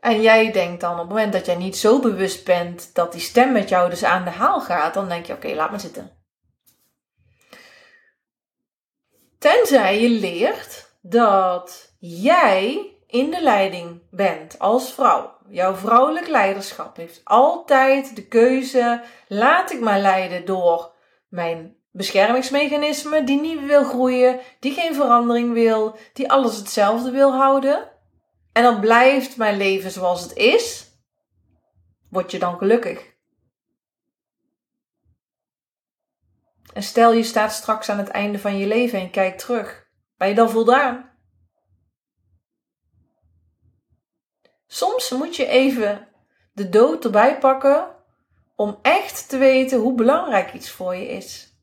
En 0.00 0.22
jij 0.22 0.52
denkt 0.52 0.80
dan 0.80 0.92
op 0.92 0.98
het 0.98 1.08
moment 1.08 1.32
dat 1.32 1.46
jij 1.46 1.56
niet 1.56 1.76
zo 1.76 2.00
bewust 2.00 2.44
bent 2.44 2.94
dat 2.94 3.12
die 3.12 3.20
stem 3.20 3.52
met 3.52 3.68
jou 3.68 3.90
dus 3.90 4.04
aan 4.04 4.24
de 4.24 4.30
haal 4.30 4.60
gaat, 4.60 4.94
dan 4.94 5.08
denk 5.08 5.26
je: 5.26 5.32
Oké, 5.32 5.48
laat 5.54 5.70
maar 5.70 5.80
zitten. 5.80 6.18
Tenzij 9.38 10.00
je 10.02 10.08
leert 10.08 10.94
dat 11.00 11.94
jij 11.98 12.94
in 13.10 13.30
de 13.30 13.42
leiding 13.42 14.02
bent 14.10 14.58
als 14.58 14.92
vrouw. 14.92 15.38
Jouw 15.48 15.74
vrouwelijk 15.74 16.28
leiderschap 16.28 16.96
heeft 16.96 17.20
altijd 17.24 18.16
de 18.16 18.26
keuze: 18.26 19.02
laat 19.28 19.72
ik 19.72 19.80
mij 19.80 20.00
leiden 20.00 20.44
door 20.44 20.94
mijn 21.28 21.76
beschermingsmechanisme 21.92 23.24
die 23.24 23.40
niet 23.40 23.64
wil 23.66 23.84
groeien, 23.84 24.40
die 24.60 24.72
geen 24.72 24.94
verandering 24.94 25.52
wil, 25.52 25.96
die 26.12 26.30
alles 26.30 26.56
hetzelfde 26.56 27.10
wil 27.10 27.32
houden. 27.32 27.88
En 28.52 28.62
dan 28.62 28.80
blijft 28.80 29.36
mijn 29.36 29.56
leven 29.56 29.90
zoals 29.90 30.22
het 30.22 30.36
is. 30.36 30.88
Word 32.10 32.30
je 32.30 32.38
dan 32.38 32.58
gelukkig? 32.58 33.08
En 36.72 36.82
stel 36.82 37.12
je 37.12 37.22
staat 37.22 37.52
straks 37.52 37.88
aan 37.88 37.98
het 37.98 38.08
einde 38.08 38.38
van 38.38 38.58
je 38.58 38.66
leven 38.66 39.00
en 39.00 39.10
kijkt 39.10 39.38
terug. 39.38 39.88
Ben 40.16 40.28
je 40.28 40.34
dan 40.34 40.50
voldaan? 40.50 41.09
Soms 44.72 45.10
moet 45.10 45.36
je 45.36 45.46
even 45.46 46.08
de 46.52 46.68
dood 46.68 47.04
erbij 47.04 47.38
pakken 47.38 47.96
om 48.56 48.78
echt 48.82 49.28
te 49.28 49.38
weten 49.38 49.78
hoe 49.78 49.94
belangrijk 49.94 50.52
iets 50.52 50.70
voor 50.70 50.94
je 50.94 51.08
is. 51.08 51.54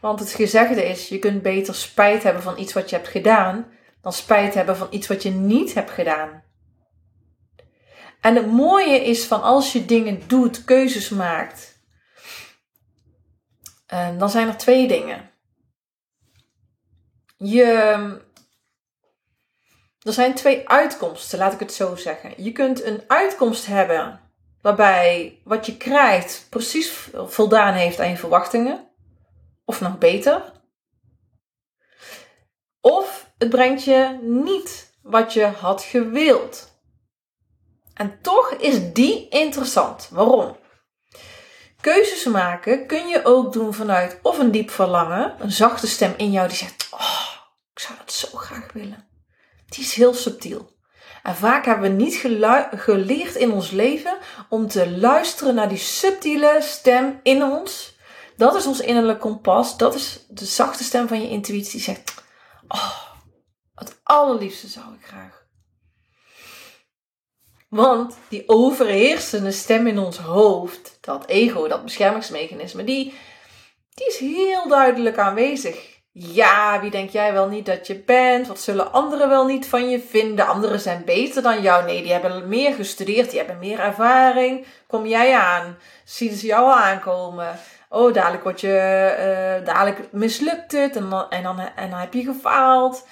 Want 0.00 0.20
het 0.20 0.30
gezegde 0.30 0.84
is: 0.84 1.08
je 1.08 1.18
kunt 1.18 1.42
beter 1.42 1.74
spijt 1.74 2.22
hebben 2.22 2.42
van 2.42 2.58
iets 2.58 2.72
wat 2.72 2.90
je 2.90 2.96
hebt 2.96 3.08
gedaan, 3.08 3.72
dan 4.02 4.12
spijt 4.12 4.54
hebben 4.54 4.76
van 4.76 4.86
iets 4.90 5.06
wat 5.06 5.22
je 5.22 5.30
niet 5.30 5.74
hebt 5.74 5.90
gedaan. 5.90 6.42
En 8.20 8.36
het 8.36 8.46
mooie 8.46 9.04
is 9.04 9.26
van 9.26 9.42
als 9.42 9.72
je 9.72 9.84
dingen 9.84 10.22
doet, 10.26 10.64
keuzes 10.64 11.08
maakt, 11.08 11.82
eh, 13.86 14.18
dan 14.18 14.30
zijn 14.30 14.48
er 14.48 14.56
twee 14.56 14.88
dingen. 14.88 15.30
Je 17.36 18.28
er 20.00 20.12
zijn 20.12 20.34
twee 20.34 20.68
uitkomsten, 20.68 21.38
laat 21.38 21.52
ik 21.52 21.58
het 21.58 21.72
zo 21.72 21.96
zeggen. 21.96 22.32
Je 22.36 22.52
kunt 22.52 22.84
een 22.84 23.02
uitkomst 23.06 23.66
hebben 23.66 24.20
waarbij 24.62 25.40
wat 25.44 25.66
je 25.66 25.76
krijgt 25.76 26.46
precies 26.50 26.92
voldaan 27.26 27.74
heeft 27.74 28.00
aan 28.00 28.08
je 28.08 28.16
verwachtingen, 28.16 28.88
of 29.64 29.80
nog 29.80 29.98
beter. 29.98 30.52
Of 32.80 33.30
het 33.38 33.50
brengt 33.50 33.84
je 33.84 34.18
niet 34.22 34.94
wat 35.02 35.32
je 35.32 35.44
had 35.44 35.82
gewild. 35.82 36.68
En 37.94 38.18
toch 38.22 38.50
is 38.50 38.92
die 38.92 39.28
interessant. 39.28 40.08
Waarom? 40.10 40.56
Keuzes 41.80 42.24
maken 42.24 42.86
kun 42.86 43.08
je 43.08 43.24
ook 43.24 43.52
doen 43.52 43.74
vanuit 43.74 44.18
of 44.22 44.38
een 44.38 44.50
diep 44.50 44.70
verlangen, 44.70 45.34
een 45.38 45.52
zachte 45.52 45.86
stem 45.86 46.14
in 46.16 46.30
jou 46.30 46.48
die 46.48 46.56
zegt: 46.56 46.88
Oh, 46.90 47.32
ik 47.72 47.78
zou 47.78 47.98
dat 47.98 48.12
zo 48.12 48.38
graag 48.38 48.72
willen. 48.72 49.09
Die 49.70 49.84
is 49.84 49.94
heel 49.94 50.14
subtiel. 50.14 50.78
En 51.22 51.36
vaak 51.36 51.64
hebben 51.64 51.96
we 51.96 52.02
niet 52.02 52.14
geleerd 52.76 53.34
in 53.34 53.52
ons 53.52 53.70
leven 53.70 54.18
om 54.48 54.68
te 54.68 54.90
luisteren 54.90 55.54
naar 55.54 55.68
die 55.68 55.78
subtiele 55.78 56.58
stem 56.60 57.20
in 57.22 57.42
ons. 57.42 57.98
Dat 58.36 58.54
is 58.54 58.66
ons 58.66 58.80
innerlijk 58.80 59.20
kompas. 59.20 59.76
Dat 59.76 59.94
is 59.94 60.26
de 60.28 60.44
zachte 60.44 60.84
stem 60.84 61.08
van 61.08 61.22
je 61.22 61.28
intuïtie 61.28 61.72
die 61.72 61.80
zegt: 61.80 62.14
Oh, 62.68 62.98
het 63.74 64.00
allerliefste 64.02 64.68
zou 64.68 64.94
ik 64.94 65.06
graag. 65.06 65.40
Want 67.68 68.16
die 68.28 68.48
overheersende 68.48 69.50
stem 69.50 69.86
in 69.86 69.98
ons 69.98 70.18
hoofd, 70.18 70.98
dat 71.00 71.26
ego, 71.26 71.68
dat 71.68 71.84
beschermingsmechanisme, 71.84 72.84
die, 72.84 73.14
die 73.94 74.06
is 74.06 74.18
heel 74.18 74.68
duidelijk 74.68 75.18
aanwezig. 75.18 75.99
Ja, 76.22 76.80
wie 76.80 76.90
denk 76.90 77.10
jij 77.10 77.32
wel 77.32 77.48
niet 77.48 77.66
dat 77.66 77.86
je 77.86 77.94
bent? 77.94 78.46
Wat 78.46 78.60
zullen 78.60 78.92
anderen 78.92 79.28
wel 79.28 79.46
niet 79.46 79.66
van 79.66 79.90
je 79.90 80.00
vinden? 80.00 80.46
Anderen 80.46 80.80
zijn 80.80 81.04
beter 81.04 81.42
dan 81.42 81.62
jou. 81.62 81.84
Nee, 81.84 82.02
die 82.02 82.12
hebben 82.12 82.48
meer 82.48 82.74
gestudeerd, 82.74 83.30
die 83.30 83.38
hebben 83.38 83.58
meer 83.58 83.80
ervaring. 83.80 84.66
Kom 84.86 85.06
jij 85.06 85.34
aan? 85.36 85.78
Zien 86.04 86.36
ze 86.36 86.46
jou 86.46 86.64
al 86.64 86.74
aankomen? 86.74 87.58
Oh, 87.88 88.14
dadelijk 88.14 88.42
word 88.42 88.60
je, 88.60 88.68
uh, 89.58 89.66
dadelijk 89.66 90.12
mislukt 90.12 90.72
het 90.72 90.96
en 90.96 91.10
dan, 91.10 91.30
en, 91.30 91.42
dan, 91.42 91.58
en 91.58 91.90
dan 91.90 91.98
heb 91.98 92.12
je 92.12 92.24
gefaald. 92.24 93.06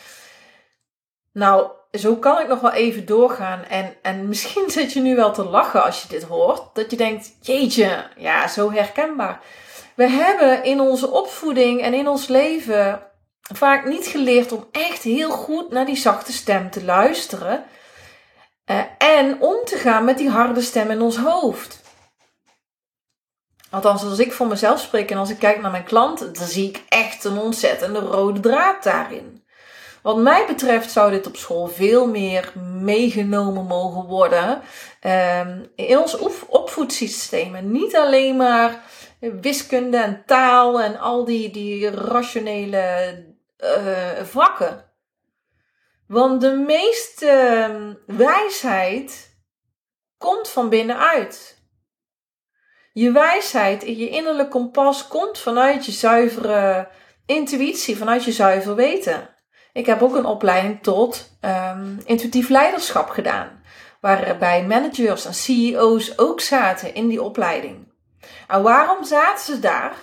Nou, 1.32 1.70
zo 1.92 2.16
kan 2.16 2.40
ik 2.40 2.48
nog 2.48 2.60
wel 2.60 2.72
even 2.72 3.06
doorgaan. 3.06 3.64
En, 3.64 3.94
en 4.02 4.28
misschien 4.28 4.70
zit 4.78 4.92
je 4.92 5.00
nu 5.00 5.16
wel 5.16 5.32
te 5.32 5.44
lachen 5.44 5.84
als 5.84 6.02
je 6.02 6.08
dit 6.08 6.22
hoort. 6.22 6.62
Dat 6.72 6.90
je 6.90 6.96
denkt, 6.96 7.36
jeetje, 7.40 8.06
ja, 8.16 8.48
zo 8.48 8.72
herkenbaar. 8.72 9.40
We 9.98 10.08
hebben 10.08 10.64
in 10.64 10.80
onze 10.80 11.10
opvoeding 11.10 11.82
en 11.82 11.94
in 11.94 12.08
ons 12.08 12.26
leven 12.26 13.02
vaak 13.54 13.84
niet 13.84 14.06
geleerd 14.06 14.52
om 14.52 14.68
echt 14.70 15.02
heel 15.02 15.30
goed 15.30 15.70
naar 15.70 15.86
die 15.86 15.96
zachte 15.96 16.32
stem 16.32 16.70
te 16.70 16.84
luisteren. 16.84 17.64
Uh, 18.70 18.80
en 18.98 19.40
om 19.40 19.64
te 19.64 19.76
gaan 19.76 20.04
met 20.04 20.18
die 20.18 20.30
harde 20.30 20.60
stem 20.60 20.90
in 20.90 21.00
ons 21.00 21.16
hoofd. 21.16 21.80
Althans, 23.70 24.04
als 24.04 24.18
ik 24.18 24.32
voor 24.32 24.46
mezelf 24.46 24.80
spreek 24.80 25.10
en 25.10 25.18
als 25.18 25.30
ik 25.30 25.38
kijk 25.38 25.60
naar 25.60 25.70
mijn 25.70 25.84
klanten, 25.84 26.32
dan 26.32 26.46
zie 26.46 26.68
ik 26.68 26.82
echt 26.88 27.24
een 27.24 27.38
ontzettende 27.38 28.00
rode 28.00 28.40
draad 28.40 28.82
daarin. 28.82 29.44
Wat 30.02 30.16
mij 30.16 30.46
betreft 30.46 30.90
zou 30.90 31.10
dit 31.10 31.26
op 31.26 31.36
school 31.36 31.66
veel 31.66 32.06
meer 32.06 32.52
meegenomen 32.80 33.66
mogen 33.66 34.04
worden 34.04 34.62
um, 35.40 35.70
in 35.74 35.98
ons 35.98 36.18
opvoedsysteem. 36.48 37.70
Niet 37.70 37.96
alleen 37.96 38.36
maar 38.36 38.82
wiskunde 39.20 39.96
en 39.96 40.22
taal 40.26 40.80
en 40.80 40.98
al 40.98 41.24
die, 41.24 41.50
die 41.50 41.90
rationele 41.90 43.24
uh, 43.58 44.22
vakken. 44.22 44.84
Want 46.06 46.40
de 46.40 46.52
meeste 46.52 47.26
ehm, 47.26 47.94
wijsheid 48.06 49.36
komt 50.18 50.48
van 50.48 50.68
binnenuit. 50.68 51.62
Je 52.92 53.12
wijsheid 53.12 53.82
in 53.82 53.96
je 53.96 54.08
innerlijk 54.08 54.50
kompas 54.50 55.08
komt 55.08 55.38
vanuit 55.38 55.86
je 55.86 55.92
zuivere 55.92 56.88
intuïtie, 57.26 57.96
vanuit 57.96 58.24
je 58.24 58.32
zuiver 58.32 58.74
weten. 58.74 59.28
Ik 59.72 59.86
heb 59.86 60.02
ook 60.02 60.14
een 60.14 60.24
opleiding 60.24 60.82
tot 60.82 61.38
um, 61.40 62.00
intuïtief 62.04 62.48
leiderschap 62.48 63.08
gedaan, 63.08 63.62
waarbij 64.00 64.66
managers 64.66 65.24
en 65.24 65.34
CEO's 65.34 66.18
ook 66.18 66.40
zaten 66.40 66.94
in 66.94 67.08
die 67.08 67.22
opleiding. 67.22 67.87
En 68.48 68.62
waarom 68.62 69.04
zaten 69.04 69.44
ze 69.44 69.60
daar? 69.60 69.96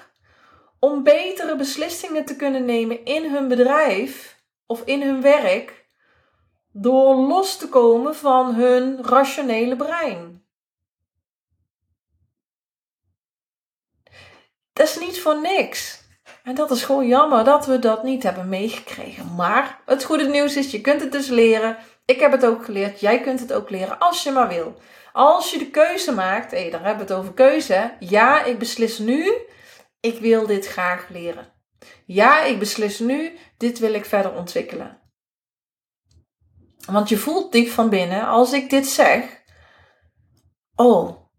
Om 0.80 1.04
betere 1.04 1.56
beslissingen 1.56 2.26
te 2.26 2.36
kunnen 2.36 2.66
nemen 2.66 3.06
in 3.06 3.32
hun 3.32 3.48
bedrijf 3.48 4.40
of 4.66 4.82
in 4.86 5.02
hun 5.02 5.22
werk, 5.22 5.86
door 6.72 7.16
los 7.16 7.58
te 7.58 7.70
komen 7.70 8.16
van 8.16 8.54
hun 8.54 9.04
rationele 9.04 9.76
brein. 9.76 10.46
Dat 14.74 14.88
is 14.88 15.00
niet 15.00 15.22
voor 15.22 15.42
niks. 15.42 16.04
En 16.44 16.56
dat 16.56 16.72
is 16.72 16.84
gewoon 16.84 17.08
jammer 17.08 17.44
dat 17.44 17.66
we 17.66 17.80
dat 17.80 18.04
niet 18.04 18.24
hebben 18.24 18.50
meegekregen. 18.50 19.36
Maar 19.36 19.80
het 19.86 20.04
goede 20.04 20.28
nieuws 20.28 20.56
is, 20.56 20.72
je 20.72 20.82
kunt 20.82 21.02
het 21.02 21.12
dus 21.12 21.28
leren. 21.28 21.78
Ik 22.06 22.20
heb 22.20 22.32
het 22.32 22.46
ook 22.46 22.66
geleerd. 22.66 23.00
Jij 23.00 23.22
kunt 23.22 23.40
het 23.40 23.54
ook 23.54 23.70
leren 23.70 24.00
als 24.00 24.24
je 24.24 24.32
maar 24.32 24.48
wil. 24.48 24.80
Als 25.16 25.52
je 25.52 25.58
de 25.58 25.70
keuze 25.70 26.12
maakt, 26.12 26.52
hé, 26.52 26.70
daar 26.70 26.84
hebben 26.84 27.08
we 27.08 27.14
het 27.14 27.22
over 27.22 27.34
keuze. 27.34 27.96
Ja, 28.00 28.44
ik 28.44 28.60
beslis 28.60 28.98
nu, 28.98 29.34
ik 30.00 30.20
wil 30.20 30.48
dit 30.48 30.68
graag 30.68 31.10
leren. 31.10 31.54
Ja, 32.06 32.44
ik 32.44 32.60
beslis 32.60 33.00
nu, 33.00 33.38
dit 33.58 33.80
wil 33.80 33.94
ik 33.94 34.06
verder 34.06 34.34
ontwikkelen. 34.34 35.02
Want 36.86 37.10
je 37.10 37.18
voelt 37.18 37.52
diep 37.52 37.70
van 37.70 37.90
binnen, 37.90 38.28
als 38.28 38.54
ik 38.54 38.70
dit 38.70 38.88
zeg, 38.88 39.44
oh, 40.76 41.30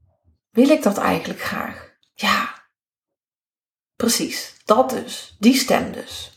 wil 0.50 0.68
ik 0.68 0.83
dat 0.83 0.99
eigenlijk 0.99 1.40
graag? 1.40 1.95
Ja, 2.14 2.68
precies, 3.97 4.54
dat 4.64 4.90
dus, 4.90 5.37
die 5.38 5.54
stem 5.54 5.92
dus. 5.92 6.36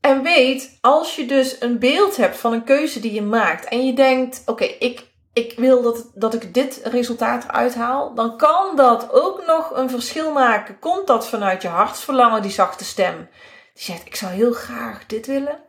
En 0.00 0.22
weet, 0.22 0.78
als 0.80 1.16
je 1.16 1.26
dus 1.26 1.60
een 1.60 1.78
beeld 1.78 2.16
hebt 2.16 2.36
van 2.36 2.52
een 2.52 2.64
keuze 2.64 3.00
die 3.00 3.12
je 3.12 3.22
maakt 3.22 3.64
en 3.64 3.86
je 3.86 3.92
denkt, 3.92 4.42
oké, 4.46 4.64
ik, 4.64 5.06
ik 5.32 5.54
wil 5.56 5.82
dat, 5.82 6.10
dat 6.14 6.34
ik 6.34 6.54
dit 6.54 6.80
resultaat 6.84 7.44
eruit 7.44 7.74
haal, 7.74 8.14
dan 8.14 8.36
kan 8.36 8.76
dat 8.76 9.12
ook 9.12 9.46
nog 9.46 9.76
een 9.76 9.90
verschil 9.90 10.32
maken. 10.32 10.78
Komt 10.78 11.06
dat 11.06 11.28
vanuit 11.28 11.62
je 11.62 11.68
hartsverlangen, 11.68 12.42
die 12.42 12.50
zachte 12.50 12.84
stem, 12.84 13.28
die 13.74 13.84
zegt, 13.84 14.06
ik 14.06 14.16
zou 14.16 14.32
heel 14.32 14.52
graag 14.52 15.06
dit 15.06 15.26
willen? 15.26 15.60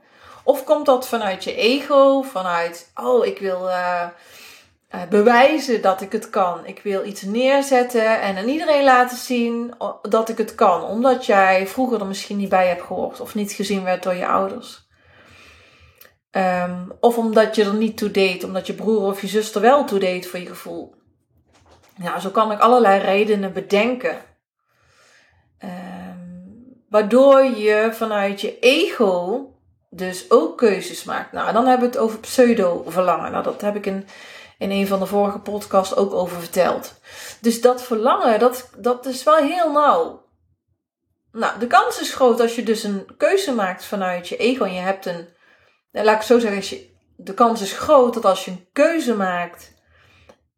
Of 0.43 0.63
komt 0.63 0.85
dat 0.85 1.07
vanuit 1.07 1.43
je 1.43 1.55
ego, 1.55 2.21
vanuit, 2.21 2.91
oh, 2.95 3.25
ik 3.25 3.39
wil 3.39 3.67
uh, 3.67 4.07
uh, 4.95 5.01
bewijzen 5.09 5.81
dat 5.81 6.01
ik 6.01 6.11
het 6.11 6.29
kan. 6.29 6.65
Ik 6.65 6.79
wil 6.83 7.05
iets 7.05 7.21
neerzetten 7.21 8.21
en 8.21 8.37
aan 8.37 8.47
iedereen 8.47 8.83
laten 8.83 9.17
zien 9.17 9.73
dat 10.01 10.29
ik 10.29 10.37
het 10.37 10.55
kan. 10.55 10.83
Omdat 10.83 11.25
jij 11.25 11.67
vroeger 11.67 11.99
er 11.99 12.05
misschien 12.05 12.37
niet 12.37 12.49
bij 12.49 12.67
hebt 12.67 12.81
gehoord 12.81 13.19
of 13.19 13.35
niet 13.35 13.51
gezien 13.51 13.83
werd 13.83 14.03
door 14.03 14.15
je 14.15 14.27
ouders. 14.27 14.89
Um, 16.31 16.91
of 16.99 17.17
omdat 17.17 17.55
je 17.55 17.63
er 17.63 17.73
niet 17.73 17.97
toe 17.97 18.11
deed, 18.11 18.43
omdat 18.43 18.67
je 18.67 18.73
broer 18.73 19.01
of 19.01 19.21
je 19.21 19.27
zuster 19.27 19.61
wel 19.61 19.85
toe 19.85 19.99
deed 19.99 20.27
voor 20.27 20.39
je 20.39 20.47
gevoel. 20.47 20.95
Ja, 21.95 22.19
zo 22.19 22.29
kan 22.29 22.51
ik 22.51 22.59
allerlei 22.59 23.01
redenen 23.01 23.53
bedenken. 23.53 24.17
Um, 25.63 26.83
waardoor 26.89 27.43
je 27.43 27.89
vanuit 27.91 28.41
je 28.41 28.59
ego 28.59 29.45
dus 29.89 30.31
ook 30.31 30.57
keuzes 30.57 31.03
maakt. 31.03 31.31
Nou, 31.31 31.53
dan 31.53 31.67
hebben 31.67 31.89
we 31.89 31.95
het 31.95 32.03
over 32.03 32.19
pseudo-verlangen. 32.19 33.31
Nou, 33.31 33.43
dat 33.43 33.61
heb 33.61 33.75
ik 33.75 33.85
in, 33.85 34.07
in 34.61 34.71
een 34.71 34.87
van 34.87 34.99
de 34.99 35.05
vorige 35.05 35.39
podcasts 35.39 35.95
ook 35.95 36.13
over 36.13 36.39
verteld. 36.39 36.99
Dus 37.39 37.61
dat 37.61 37.83
verlangen, 37.83 38.39
dat, 38.39 38.69
dat 38.77 39.05
is 39.05 39.23
wel 39.23 39.35
heel 39.35 39.71
nauw. 39.71 40.29
Nou, 41.31 41.59
de 41.59 41.67
kans 41.67 41.99
is 41.99 42.13
groot 42.13 42.39
als 42.39 42.55
je 42.55 42.63
dus 42.63 42.83
een 42.83 43.15
keuze 43.17 43.53
maakt 43.53 43.85
vanuit 43.85 44.27
je 44.27 44.37
ego 44.37 44.63
en 44.63 44.73
je 44.73 44.79
hebt 44.79 45.05
een. 45.05 45.27
Nou, 45.91 46.05
laat 46.05 46.15
ik 46.15 46.21
zo 46.21 46.39
zeggen, 46.39 46.77
de 47.15 47.33
kans 47.33 47.61
is 47.61 47.73
groot 47.73 48.13
dat 48.13 48.25
als 48.25 48.45
je 48.45 48.51
een 48.51 48.67
keuze 48.71 49.15
maakt 49.15 49.73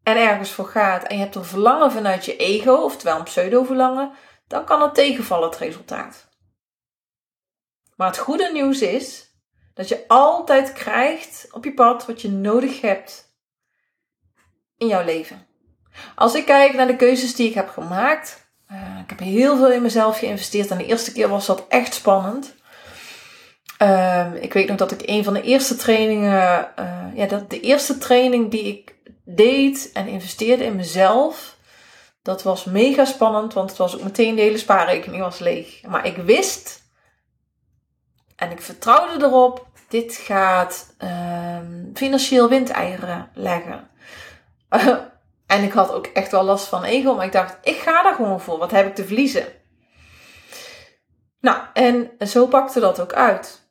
en 0.03 0.17
ergens 0.17 0.51
voor 0.51 0.67
gaat 0.67 1.03
en 1.03 1.15
je 1.15 1.21
hebt 1.21 1.35
een 1.35 1.45
verlangen 1.45 1.91
vanuit 1.91 2.25
je 2.25 2.35
ego, 2.35 2.73
oftewel 2.73 3.17
een 3.17 3.23
pseudo-verlangen, 3.23 4.11
dan 4.47 4.65
kan 4.65 4.81
het 4.81 4.93
tegenvallen, 4.93 5.49
het 5.49 5.57
resultaat. 5.57 6.29
Maar 7.95 8.07
het 8.07 8.17
goede 8.17 8.49
nieuws 8.53 8.81
is 8.81 9.35
dat 9.73 9.87
je 9.87 10.07
altijd 10.07 10.73
krijgt 10.73 11.47
op 11.51 11.63
je 11.63 11.73
pad 11.73 12.05
wat 12.05 12.21
je 12.21 12.29
nodig 12.29 12.81
hebt 12.81 13.22
in 14.83 14.89
jouw 14.89 15.03
leven. 15.03 15.45
Als 16.15 16.35
ik 16.35 16.45
kijk 16.45 16.73
naar 16.73 16.87
de 16.87 16.95
keuzes 16.95 17.35
die 17.35 17.49
ik 17.49 17.53
heb 17.53 17.69
gemaakt, 17.69 18.47
uh, 18.71 18.77
ik 19.03 19.09
heb 19.09 19.19
heel 19.19 19.57
veel 19.57 19.71
in 19.71 19.81
mezelf 19.81 20.19
geïnvesteerd 20.19 20.71
en 20.71 20.77
de 20.77 20.85
eerste 20.85 21.11
keer 21.11 21.29
was 21.29 21.45
dat 21.45 21.65
echt 21.69 21.93
spannend. 21.93 22.55
Uh, 23.81 24.27
ik 24.39 24.53
weet 24.53 24.67
nog 24.67 24.77
dat 24.77 24.91
ik 24.91 25.01
een 25.05 25.23
van 25.23 25.33
de 25.33 25.41
eerste 25.41 25.75
trainingen, 25.75 26.71
uh, 26.79 27.05
ja, 27.15 27.25
dat 27.25 27.49
de 27.49 27.59
eerste 27.59 27.97
training 27.97 28.51
die 28.51 28.63
ik 28.63 28.95
deed 29.25 29.89
en 29.93 30.07
investeerde 30.07 30.63
in 30.63 30.75
mezelf, 30.75 31.57
dat 32.21 32.43
was 32.43 32.65
mega 32.65 33.05
spannend, 33.05 33.53
want 33.53 33.69
het 33.69 33.79
was 33.79 33.95
ook 33.95 34.03
meteen 34.03 34.35
de 34.35 34.41
hele 34.41 34.57
spaarrekening 34.57 35.21
was 35.21 35.39
leeg. 35.39 35.81
Maar 35.87 36.05
ik 36.05 36.17
wist 36.17 36.81
en 38.35 38.51
ik 38.51 38.61
vertrouwde 38.61 39.25
erop, 39.25 39.67
dit 39.89 40.15
gaat 40.15 40.95
um, 40.99 41.91
financieel 41.93 42.49
windeieren 42.49 43.29
leggen. 43.33 43.89
en 45.53 45.63
ik 45.63 45.71
had 45.71 45.91
ook 45.91 46.05
echt 46.05 46.31
wel 46.31 46.43
last 46.43 46.67
van 46.67 46.83
ego, 46.83 47.15
maar 47.15 47.25
ik 47.25 47.31
dacht, 47.31 47.57
ik 47.61 47.75
ga 47.75 48.03
daar 48.03 48.15
gewoon 48.15 48.41
voor. 48.41 48.57
Wat 48.57 48.71
heb 48.71 48.87
ik 48.87 48.95
te 48.95 49.05
verliezen? 49.05 49.45
Nou, 51.39 51.63
en 51.73 52.11
zo 52.27 52.47
pakte 52.47 52.79
dat 52.79 52.99
ook 52.99 53.13
uit. 53.13 53.61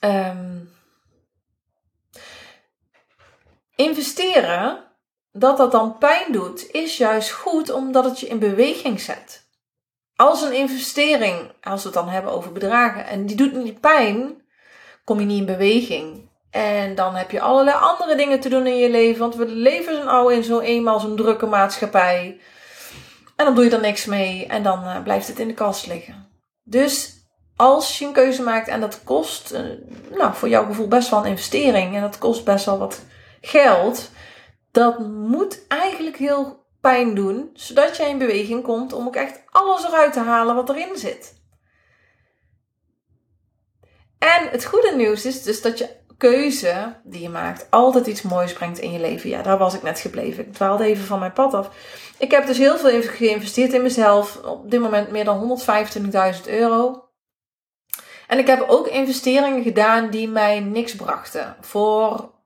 Um, 0.00 0.70
investeren, 3.74 4.84
dat 5.32 5.56
dat 5.56 5.72
dan 5.72 5.98
pijn 5.98 6.32
doet, 6.32 6.70
is 6.70 6.96
juist 6.96 7.30
goed 7.30 7.70
omdat 7.70 8.04
het 8.04 8.20
je 8.20 8.26
in 8.26 8.38
beweging 8.38 9.00
zet 9.00 9.48
als 10.18 10.42
een 10.42 10.52
investering, 10.52 11.52
als 11.60 11.82
we 11.82 11.88
het 11.88 11.98
dan 11.98 12.08
hebben 12.08 12.32
over 12.32 12.52
bedragen, 12.52 13.06
en 13.06 13.26
die 13.26 13.36
doet 13.36 13.52
niet 13.52 13.80
pijn, 13.80 14.42
kom 15.04 15.20
je 15.20 15.26
niet 15.26 15.38
in 15.38 15.46
beweging. 15.46 16.27
En 16.50 16.94
dan 16.94 17.14
heb 17.14 17.30
je 17.30 17.40
allerlei 17.40 17.76
andere 17.76 18.16
dingen 18.16 18.40
te 18.40 18.48
doen 18.48 18.66
in 18.66 18.76
je 18.76 18.90
leven. 18.90 19.20
Want 19.20 19.34
we 19.34 19.46
leven 19.46 19.96
zo 19.96 20.04
nou 20.04 20.34
in 20.34 20.44
zo 20.44 20.60
eenmaal 20.60 21.00
zo'n 21.00 21.16
drukke 21.16 21.46
maatschappij. 21.46 22.40
En 23.36 23.44
dan 23.44 23.54
doe 23.54 23.64
je 23.64 23.70
er 23.70 23.80
niks 23.80 24.04
mee 24.04 24.46
en 24.46 24.62
dan 24.62 24.84
uh, 24.84 25.02
blijft 25.02 25.28
het 25.28 25.38
in 25.38 25.48
de 25.48 25.54
kast 25.54 25.86
liggen. 25.86 26.28
Dus 26.62 27.16
als 27.56 27.98
je 27.98 28.06
een 28.06 28.12
keuze 28.12 28.42
maakt 28.42 28.68
en 28.68 28.80
dat 28.80 29.04
kost, 29.04 29.52
uh, 29.52 29.60
nou, 30.10 30.34
voor 30.34 30.48
jouw 30.48 30.64
gevoel 30.64 30.88
best 30.88 31.10
wel 31.10 31.20
een 31.20 31.30
investering. 31.30 31.94
En 31.94 32.00
dat 32.00 32.18
kost 32.18 32.44
best 32.44 32.64
wel 32.64 32.78
wat 32.78 33.00
geld. 33.40 34.10
Dat 34.70 34.98
moet 35.08 35.66
eigenlijk 35.68 36.16
heel 36.16 36.66
pijn 36.80 37.14
doen, 37.14 37.50
zodat 37.52 37.96
jij 37.96 38.10
in 38.10 38.18
beweging 38.18 38.62
komt 38.62 38.92
om 38.92 39.06
ook 39.06 39.16
echt 39.16 39.42
alles 39.50 39.84
eruit 39.84 40.12
te 40.12 40.20
halen 40.20 40.54
wat 40.54 40.68
erin 40.68 40.96
zit. 40.96 41.36
En 44.18 44.48
het 44.50 44.64
goede 44.64 44.96
nieuws 44.96 45.24
is 45.24 45.42
dus 45.42 45.62
dat 45.62 45.78
je 45.78 45.96
keuze 46.18 46.96
die 47.04 47.22
je 47.22 47.28
maakt 47.28 47.66
altijd 47.70 48.06
iets 48.06 48.22
moois 48.22 48.52
brengt 48.52 48.78
in 48.78 48.92
je 48.92 49.00
leven. 49.00 49.30
Ja, 49.30 49.42
daar 49.42 49.58
was 49.58 49.74
ik 49.74 49.82
net 49.82 50.00
gebleven. 50.00 50.46
Ik 50.46 50.52
dwaalde 50.52 50.84
even 50.84 51.04
van 51.04 51.18
mijn 51.18 51.32
pad 51.32 51.54
af. 51.54 51.70
Ik 52.18 52.30
heb 52.30 52.46
dus 52.46 52.58
heel 52.58 52.78
veel 52.78 53.02
geïnvesteerd 53.02 53.72
in 53.72 53.82
mezelf. 53.82 54.36
Op 54.44 54.70
dit 54.70 54.80
moment 54.80 55.10
meer 55.10 55.24
dan 55.24 55.60
125.000 56.44 56.44
euro. 56.46 57.08
En 58.26 58.38
ik 58.38 58.46
heb 58.46 58.64
ook 58.68 58.86
investeringen 58.86 59.62
gedaan 59.62 60.10
die 60.10 60.28
mij 60.28 60.60
niks 60.60 60.94
brachten. 60.94 61.56
Voor 61.60 62.36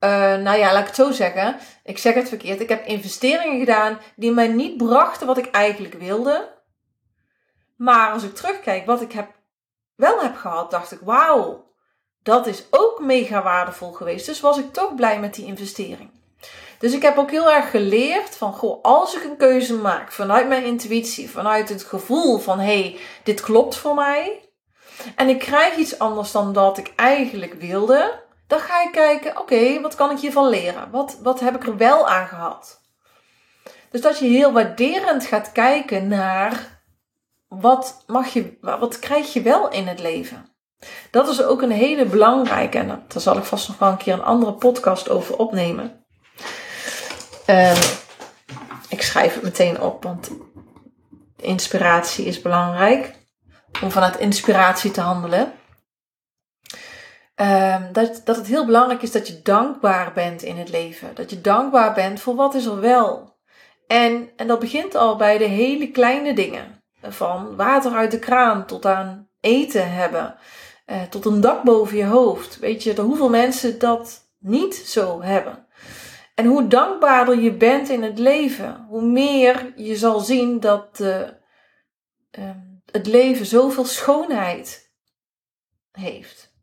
uh, 0.00 0.10
nou 0.36 0.58
ja, 0.58 0.72
laat 0.72 0.80
ik 0.80 0.86
het 0.86 0.96
zo 0.96 1.10
zeggen. 1.10 1.56
Ik 1.84 1.98
zeg 1.98 2.14
het 2.14 2.28
verkeerd. 2.28 2.60
Ik 2.60 2.68
heb 2.68 2.86
investeringen 2.86 3.58
gedaan 3.58 3.98
die 4.16 4.32
mij 4.32 4.48
niet 4.48 4.76
brachten 4.76 5.26
wat 5.26 5.38
ik 5.38 5.50
eigenlijk 5.50 5.94
wilde. 5.94 6.52
Maar 7.76 8.12
als 8.12 8.22
ik 8.22 8.34
terugkijk 8.34 8.86
wat 8.86 9.00
ik 9.00 9.12
heb, 9.12 9.30
wel 9.94 10.20
heb 10.20 10.36
gehad, 10.36 10.70
dacht 10.70 10.92
ik: 10.92 11.00
wauw, 11.00 11.73
dat 12.24 12.46
is 12.46 12.64
ook 12.70 13.00
mega 13.00 13.42
waardevol 13.42 13.92
geweest. 13.92 14.26
Dus 14.26 14.40
was 14.40 14.58
ik 14.58 14.72
toch 14.72 14.94
blij 14.94 15.20
met 15.20 15.34
die 15.34 15.46
investering. 15.46 16.10
Dus 16.78 16.92
ik 16.92 17.02
heb 17.02 17.18
ook 17.18 17.30
heel 17.30 17.52
erg 17.52 17.70
geleerd 17.70 18.36
van, 18.36 18.52
goh, 18.52 18.82
als 18.82 19.16
ik 19.16 19.24
een 19.24 19.36
keuze 19.36 19.74
maak 19.74 20.12
vanuit 20.12 20.48
mijn 20.48 20.64
intuïtie, 20.64 21.30
vanuit 21.30 21.68
het 21.68 21.84
gevoel 21.84 22.38
van, 22.38 22.58
hé, 22.58 22.80
hey, 22.80 22.98
dit 23.22 23.40
klopt 23.40 23.76
voor 23.76 23.94
mij. 23.94 24.48
En 25.16 25.28
ik 25.28 25.38
krijg 25.38 25.76
iets 25.76 25.98
anders 25.98 26.32
dan 26.32 26.52
dat 26.52 26.78
ik 26.78 26.92
eigenlijk 26.96 27.54
wilde 27.54 28.22
dan 28.46 28.60
ga 28.60 28.80
je 28.80 28.90
kijken, 28.90 29.38
oké, 29.38 29.80
wat 29.80 29.94
kan 29.94 30.10
ik 30.10 30.18
hiervan 30.18 30.48
leren? 30.48 30.90
Wat, 30.90 31.18
wat 31.22 31.40
heb 31.40 31.54
ik 31.54 31.66
er 31.66 31.76
wel 31.76 32.08
aan 32.08 32.26
gehad? 32.26 32.80
Dus 33.90 34.00
dat 34.00 34.18
je 34.18 34.26
heel 34.26 34.52
waarderend 34.52 35.26
gaat 35.26 35.52
kijken 35.52 36.08
naar 36.08 36.82
wat, 37.48 38.04
mag 38.06 38.28
je, 38.28 38.58
wat 38.60 38.98
krijg 38.98 39.32
je 39.32 39.42
wel 39.42 39.70
in 39.70 39.86
het 39.86 40.00
leven. 40.00 40.53
Dat 41.10 41.28
is 41.28 41.42
ook 41.42 41.62
een 41.62 41.70
hele 41.70 42.04
belangrijke 42.04 42.78
en 42.78 42.88
daar 42.88 43.22
zal 43.22 43.36
ik 43.36 43.44
vast 43.44 43.68
nog 43.68 43.78
wel 43.78 43.90
een 43.90 43.96
keer 43.96 44.12
een 44.12 44.22
andere 44.22 44.52
podcast 44.52 45.08
over 45.08 45.36
opnemen. 45.36 46.04
Um, 47.46 47.76
ik 48.88 49.02
schrijf 49.02 49.34
het 49.34 49.42
meteen 49.42 49.80
op, 49.80 50.02
want 50.02 50.30
inspiratie 51.36 52.24
is 52.24 52.42
belangrijk. 52.42 53.14
Om 53.82 53.90
vanuit 53.90 54.16
inspiratie 54.16 54.90
te 54.90 55.00
handelen. 55.00 55.52
Um, 57.36 57.92
dat, 57.92 58.20
dat 58.24 58.36
het 58.36 58.46
heel 58.46 58.66
belangrijk 58.66 59.02
is 59.02 59.12
dat 59.12 59.26
je 59.26 59.42
dankbaar 59.42 60.12
bent 60.12 60.42
in 60.42 60.56
het 60.56 60.68
leven. 60.68 61.14
Dat 61.14 61.30
je 61.30 61.40
dankbaar 61.40 61.94
bent 61.94 62.20
voor 62.20 62.34
wat 62.34 62.54
is 62.54 62.64
er 62.64 62.80
wel. 62.80 63.36
En, 63.86 64.30
en 64.36 64.46
dat 64.46 64.58
begint 64.58 64.94
al 64.94 65.16
bij 65.16 65.38
de 65.38 65.44
hele 65.44 65.90
kleine 65.90 66.34
dingen. 66.34 66.82
Van 67.02 67.56
water 67.56 67.92
uit 67.92 68.10
de 68.10 68.18
kraan 68.18 68.66
tot 68.66 68.86
aan 68.86 69.28
eten 69.40 69.92
hebben. 69.92 70.36
Uh, 70.86 71.02
tot 71.02 71.24
een 71.24 71.40
dak 71.40 71.62
boven 71.62 71.96
je 71.96 72.04
hoofd. 72.04 72.58
Weet 72.58 72.82
je, 72.82 73.00
hoeveel 73.00 73.28
mensen 73.28 73.78
dat 73.78 74.30
niet 74.38 74.74
zo 74.74 75.22
hebben. 75.22 75.66
En 76.34 76.46
hoe 76.46 76.66
dankbaarder 76.66 77.38
je 77.38 77.52
bent 77.52 77.88
in 77.88 78.02
het 78.02 78.18
leven, 78.18 78.86
hoe 78.88 79.02
meer 79.02 79.72
je 79.76 79.96
zal 79.96 80.20
zien 80.20 80.60
dat 80.60 81.00
uh, 81.00 81.20
uh, 82.38 82.50
het 82.90 83.06
leven 83.06 83.46
zoveel 83.46 83.84
schoonheid 83.84 84.92
heeft 85.92 86.54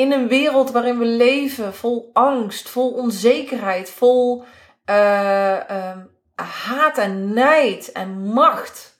in 0.00 0.12
een 0.12 0.28
wereld 0.28 0.70
waarin 0.70 0.98
we 0.98 1.04
leven 1.04 1.74
vol 1.74 2.10
angst, 2.12 2.68
vol 2.68 2.90
onzekerheid, 2.90 3.90
vol 3.90 4.44
uh, 4.90 5.60
uh, 5.70 5.96
haat 6.34 6.98
en 6.98 7.32
nijd 7.32 7.92
en 7.92 8.22
macht. 8.22 8.99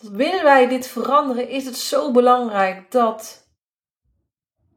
Willen 0.00 0.44
wij 0.44 0.68
dit 0.68 0.86
veranderen, 0.86 1.48
is 1.48 1.64
het 1.64 1.76
zo 1.76 2.10
belangrijk 2.10 2.90
dat 2.90 3.48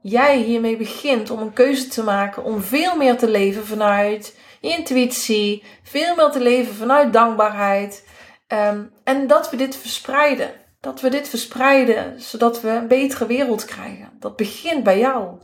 jij 0.01 0.37
hiermee 0.37 0.77
begint 0.77 1.29
om 1.29 1.39
een 1.39 1.53
keuze 1.53 1.87
te 1.87 2.03
maken 2.03 2.43
om 2.43 2.61
veel 2.61 2.95
meer 2.95 3.17
te 3.17 3.29
leven 3.29 3.65
vanuit 3.65 4.37
intuïtie, 4.59 5.63
veel 5.83 6.15
meer 6.15 6.29
te 6.29 6.39
leven 6.39 6.75
vanuit 6.75 7.13
dankbaarheid. 7.13 8.07
Ehm, 8.47 8.85
en 9.03 9.27
dat 9.27 9.49
we 9.49 9.57
dit 9.57 9.75
verspreiden. 9.75 10.61
Dat 10.79 11.01
we 11.01 11.09
dit 11.09 11.29
verspreiden, 11.29 12.21
zodat 12.21 12.61
we 12.61 12.69
een 12.69 12.87
betere 12.87 13.25
wereld 13.25 13.65
krijgen. 13.65 14.17
Dat 14.19 14.35
begint 14.35 14.83
bij 14.83 14.99
jou. 14.99 15.41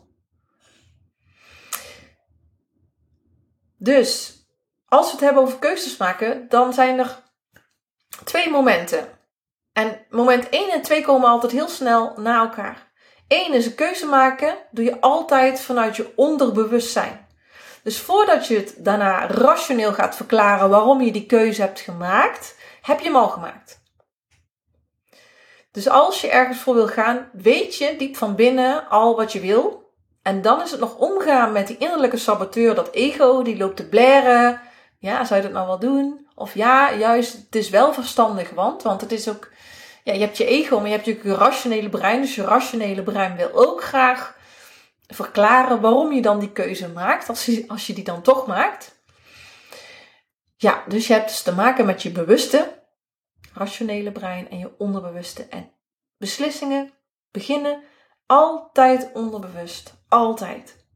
Dus, 3.77 4.43
als 4.85 5.05
we 5.05 5.11
het 5.11 5.19
hebben 5.21 5.43
over 5.43 5.59
keuzes 5.59 5.97
maken, 5.97 6.49
dan 6.49 6.73
zijn 6.73 6.99
er 6.99 7.23
twee 8.23 8.49
momenten. 8.49 9.18
En 9.79 10.05
moment 10.09 10.49
1 10.49 10.69
en 10.71 10.81
2 10.81 11.01
komen 11.01 11.29
altijd 11.29 11.51
heel 11.51 11.67
snel 11.67 12.13
na 12.15 12.39
elkaar. 12.39 12.91
Eén 13.27 13.53
is 13.53 13.65
een 13.65 13.75
keuze 13.75 14.05
maken, 14.05 14.57
doe 14.71 14.85
je 14.85 15.01
altijd 15.01 15.61
vanuit 15.61 15.95
je 15.95 16.11
onderbewustzijn. 16.15 17.27
Dus 17.83 17.99
voordat 17.99 18.47
je 18.47 18.55
het 18.55 18.75
daarna 18.77 19.27
rationeel 19.27 19.93
gaat 19.93 20.15
verklaren 20.15 20.69
waarom 20.69 21.01
je 21.01 21.11
die 21.11 21.25
keuze 21.25 21.61
hebt 21.61 21.79
gemaakt, 21.79 22.55
heb 22.81 22.99
je 22.99 23.05
hem 23.05 23.15
al 23.15 23.27
gemaakt. 23.27 23.81
Dus 25.71 25.89
als 25.89 26.21
je 26.21 26.29
ergens 26.29 26.59
voor 26.59 26.73
wil 26.73 26.87
gaan, 26.87 27.29
weet 27.33 27.75
je 27.75 27.95
diep 27.97 28.15
van 28.15 28.35
binnen 28.35 28.89
al 28.89 29.15
wat 29.15 29.31
je 29.31 29.39
wil. 29.39 29.91
En 30.21 30.41
dan 30.41 30.61
is 30.61 30.71
het 30.71 30.79
nog 30.79 30.97
omgaan 30.97 31.51
met 31.51 31.67
die 31.67 31.77
innerlijke 31.77 32.17
saboteur, 32.17 32.75
dat 32.75 32.91
ego, 32.91 33.41
die 33.41 33.57
loopt 33.57 33.75
te 33.75 33.87
blaren. 33.87 34.61
Ja, 34.97 35.25
zou 35.25 35.39
je 35.39 35.45
dat 35.45 35.55
nou 35.55 35.67
wel 35.67 35.79
doen? 35.79 36.27
Of 36.35 36.53
ja, 36.53 36.93
juist, 36.93 37.33
het 37.33 37.55
is 37.55 37.69
wel 37.69 37.93
verstandig, 37.93 38.49
want, 38.49 38.83
want 38.83 39.01
het 39.01 39.11
is 39.11 39.29
ook, 39.29 39.49
ja, 40.09 40.15
je 40.15 40.25
hebt 40.25 40.37
je 40.37 40.45
ego, 40.45 40.79
maar 40.79 40.89
je 40.89 40.95
hebt 40.95 41.23
je 41.23 41.35
rationele 41.35 41.89
brein. 41.89 42.21
Dus 42.21 42.35
je 42.35 42.43
rationele 42.43 43.03
brein 43.03 43.35
wil 43.35 43.49
ook 43.53 43.83
graag 43.83 44.37
verklaren 45.07 45.81
waarom 45.81 46.11
je 46.13 46.21
dan 46.21 46.39
die 46.39 46.51
keuze 46.51 46.89
maakt, 46.89 47.29
als 47.29 47.45
je, 47.45 47.63
als 47.67 47.87
je 47.87 47.93
die 47.93 48.03
dan 48.03 48.21
toch 48.21 48.47
maakt. 48.47 48.97
Ja, 50.55 50.83
dus 50.87 51.07
je 51.07 51.13
hebt 51.13 51.27
dus 51.27 51.41
te 51.41 51.53
maken 51.53 51.85
met 51.85 52.03
je 52.03 52.11
bewuste, 52.11 52.83
rationele 53.53 54.11
brein 54.11 54.49
en 54.49 54.57
je 54.57 54.77
onderbewuste. 54.77 55.43
En 55.43 55.71
beslissingen 56.17 56.93
beginnen 57.31 57.83
altijd 58.25 59.09
onderbewust. 59.13 59.93
Altijd. 60.07 60.87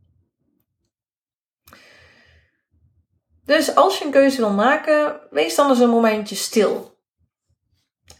Dus 3.45 3.75
als 3.75 3.97
je 3.97 4.05
een 4.05 4.11
keuze 4.11 4.37
wil 4.37 4.53
maken, 4.53 5.19
wees 5.29 5.55
dan 5.55 5.69
eens 5.69 5.79
een 5.79 5.89
momentje 5.89 6.35
stil. 6.35 6.92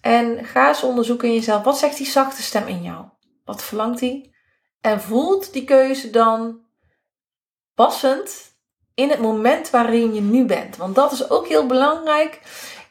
En 0.04 0.46
ga 0.46 0.68
eens 0.68 0.84
onderzoeken 0.84 1.28
in 1.28 1.34
jezelf, 1.34 1.64
wat 1.64 1.78
zegt 1.78 1.98
die 1.98 2.06
zachte 2.06 2.42
stem 2.42 2.68
in 2.68 2.82
jou? 2.82 3.06
Wat 3.46 3.64
verlangt 3.64 4.00
die? 4.00 4.36
En 4.82 5.02
voelt 5.02 5.54
die 5.54 5.64
keuze 5.64 6.10
dan 6.10 6.60
passend 7.76 8.58
in 8.94 9.10
het 9.10 9.20
moment 9.20 9.70
waarin 9.70 10.14
je 10.14 10.22
nu 10.22 10.46
bent. 10.46 10.78
Want 10.78 10.96
dat 10.96 11.12
is 11.12 11.30
ook 11.30 11.48
heel 11.48 11.66
belangrijk. 11.66 12.42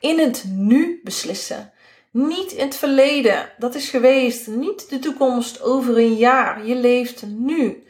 In 0.00 0.18
het 0.18 0.44
nu 0.48 1.00
beslissen. 1.04 1.72
Niet 2.10 2.52
in 2.52 2.64
het 2.64 2.76
verleden, 2.76 3.52
dat 3.58 3.74
is 3.74 3.90
geweest. 3.90 4.46
Niet 4.46 4.88
de 4.90 4.98
toekomst 4.98 5.62
over 5.62 5.96
een 5.96 6.14
jaar. 6.14 6.66
Je 6.66 6.74
leeft 6.74 7.26
nu. 7.26 7.86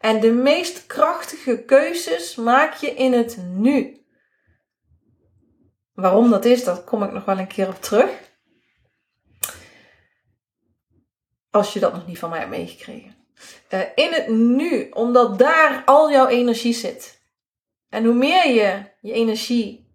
En 0.00 0.20
de 0.20 0.32
meest 0.32 0.86
krachtige 0.86 1.62
keuzes 1.64 2.34
maak 2.34 2.74
je 2.74 2.94
in 2.94 3.12
het 3.12 3.38
nu. 3.54 4.04
Waarom 5.92 6.30
dat 6.30 6.44
is, 6.44 6.64
daar 6.64 6.80
kom 6.80 7.02
ik 7.02 7.12
nog 7.12 7.24
wel 7.24 7.38
een 7.38 7.46
keer 7.46 7.68
op 7.68 7.82
terug. 7.82 8.24
Als 11.56 11.72
je 11.72 11.80
dat 11.80 11.92
nog 11.92 12.06
niet 12.06 12.18
van 12.18 12.30
mij 12.30 12.38
hebt 12.38 12.50
meegekregen. 12.50 13.14
Uh, 13.70 13.80
in 13.94 14.12
het 14.12 14.28
nu, 14.28 14.88
omdat 14.90 15.38
daar 15.38 15.82
al 15.84 16.10
jouw 16.10 16.26
energie 16.26 16.72
zit. 16.72 17.20
En 17.88 18.04
hoe 18.04 18.14
meer 18.14 18.54
je 18.54 18.82
je 19.00 19.12
energie 19.12 19.86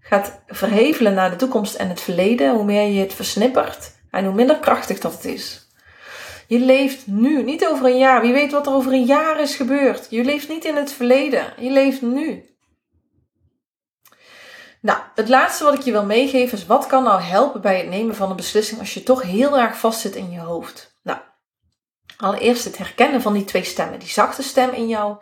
gaat 0.00 0.42
verhevelen 0.46 1.14
naar 1.14 1.30
de 1.30 1.36
toekomst 1.36 1.74
en 1.74 1.88
het 1.88 2.00
verleden, 2.00 2.54
hoe 2.54 2.64
meer 2.64 2.88
je 2.88 3.00
het 3.00 3.14
versnippert 3.14 3.92
en 4.10 4.24
hoe 4.24 4.34
minder 4.34 4.58
krachtig 4.58 4.98
dat 4.98 5.12
het 5.12 5.24
is. 5.24 5.68
Je 6.46 6.58
leeft 6.58 7.06
nu, 7.06 7.42
niet 7.42 7.66
over 7.66 7.86
een 7.86 7.98
jaar. 7.98 8.20
Wie 8.20 8.32
weet 8.32 8.52
wat 8.52 8.66
er 8.66 8.72
over 8.72 8.92
een 8.92 9.04
jaar 9.04 9.40
is 9.40 9.54
gebeurd. 9.54 10.06
Je 10.10 10.24
leeft 10.24 10.48
niet 10.48 10.64
in 10.64 10.76
het 10.76 10.92
verleden, 10.92 11.52
je 11.58 11.70
leeft 11.70 12.02
nu. 12.02 12.44
Nou, 14.80 14.98
het 15.14 15.28
laatste 15.28 15.64
wat 15.64 15.74
ik 15.74 15.80
je 15.80 15.92
wil 15.92 16.04
meegeven 16.04 16.58
is 16.58 16.66
wat 16.66 16.86
kan 16.86 17.02
nou 17.02 17.20
helpen 17.20 17.60
bij 17.60 17.78
het 17.78 17.88
nemen 17.88 18.14
van 18.14 18.30
een 18.30 18.36
beslissing 18.36 18.80
als 18.80 18.94
je 18.94 19.02
toch 19.02 19.22
heel 19.22 19.58
erg 19.58 19.78
vastzit 19.78 20.14
in 20.14 20.30
je 20.30 20.40
hoofd. 20.40 20.89
Allereerst 22.20 22.64
het 22.64 22.78
herkennen 22.78 23.22
van 23.22 23.32
die 23.32 23.44
twee 23.44 23.64
stemmen. 23.64 23.98
Die 23.98 24.08
zachte 24.08 24.42
stem 24.42 24.70
in 24.70 24.88
jou 24.88 25.16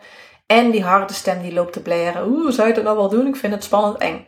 en 0.45 0.71
die 0.71 0.83
harde 0.83 1.13
stem 1.13 1.41
die 1.41 1.53
loopt 1.53 1.73
te 1.73 1.81
blaren. 1.81 2.27
Oeh, 2.27 2.51
zou 2.51 2.67
je 2.67 2.73
dat 2.73 2.83
nou 2.83 2.97
wel 2.97 3.09
doen? 3.09 3.27
Ik 3.27 3.35
vind 3.35 3.53
het 3.53 3.63
spannend 3.63 3.97
eng. 3.97 4.27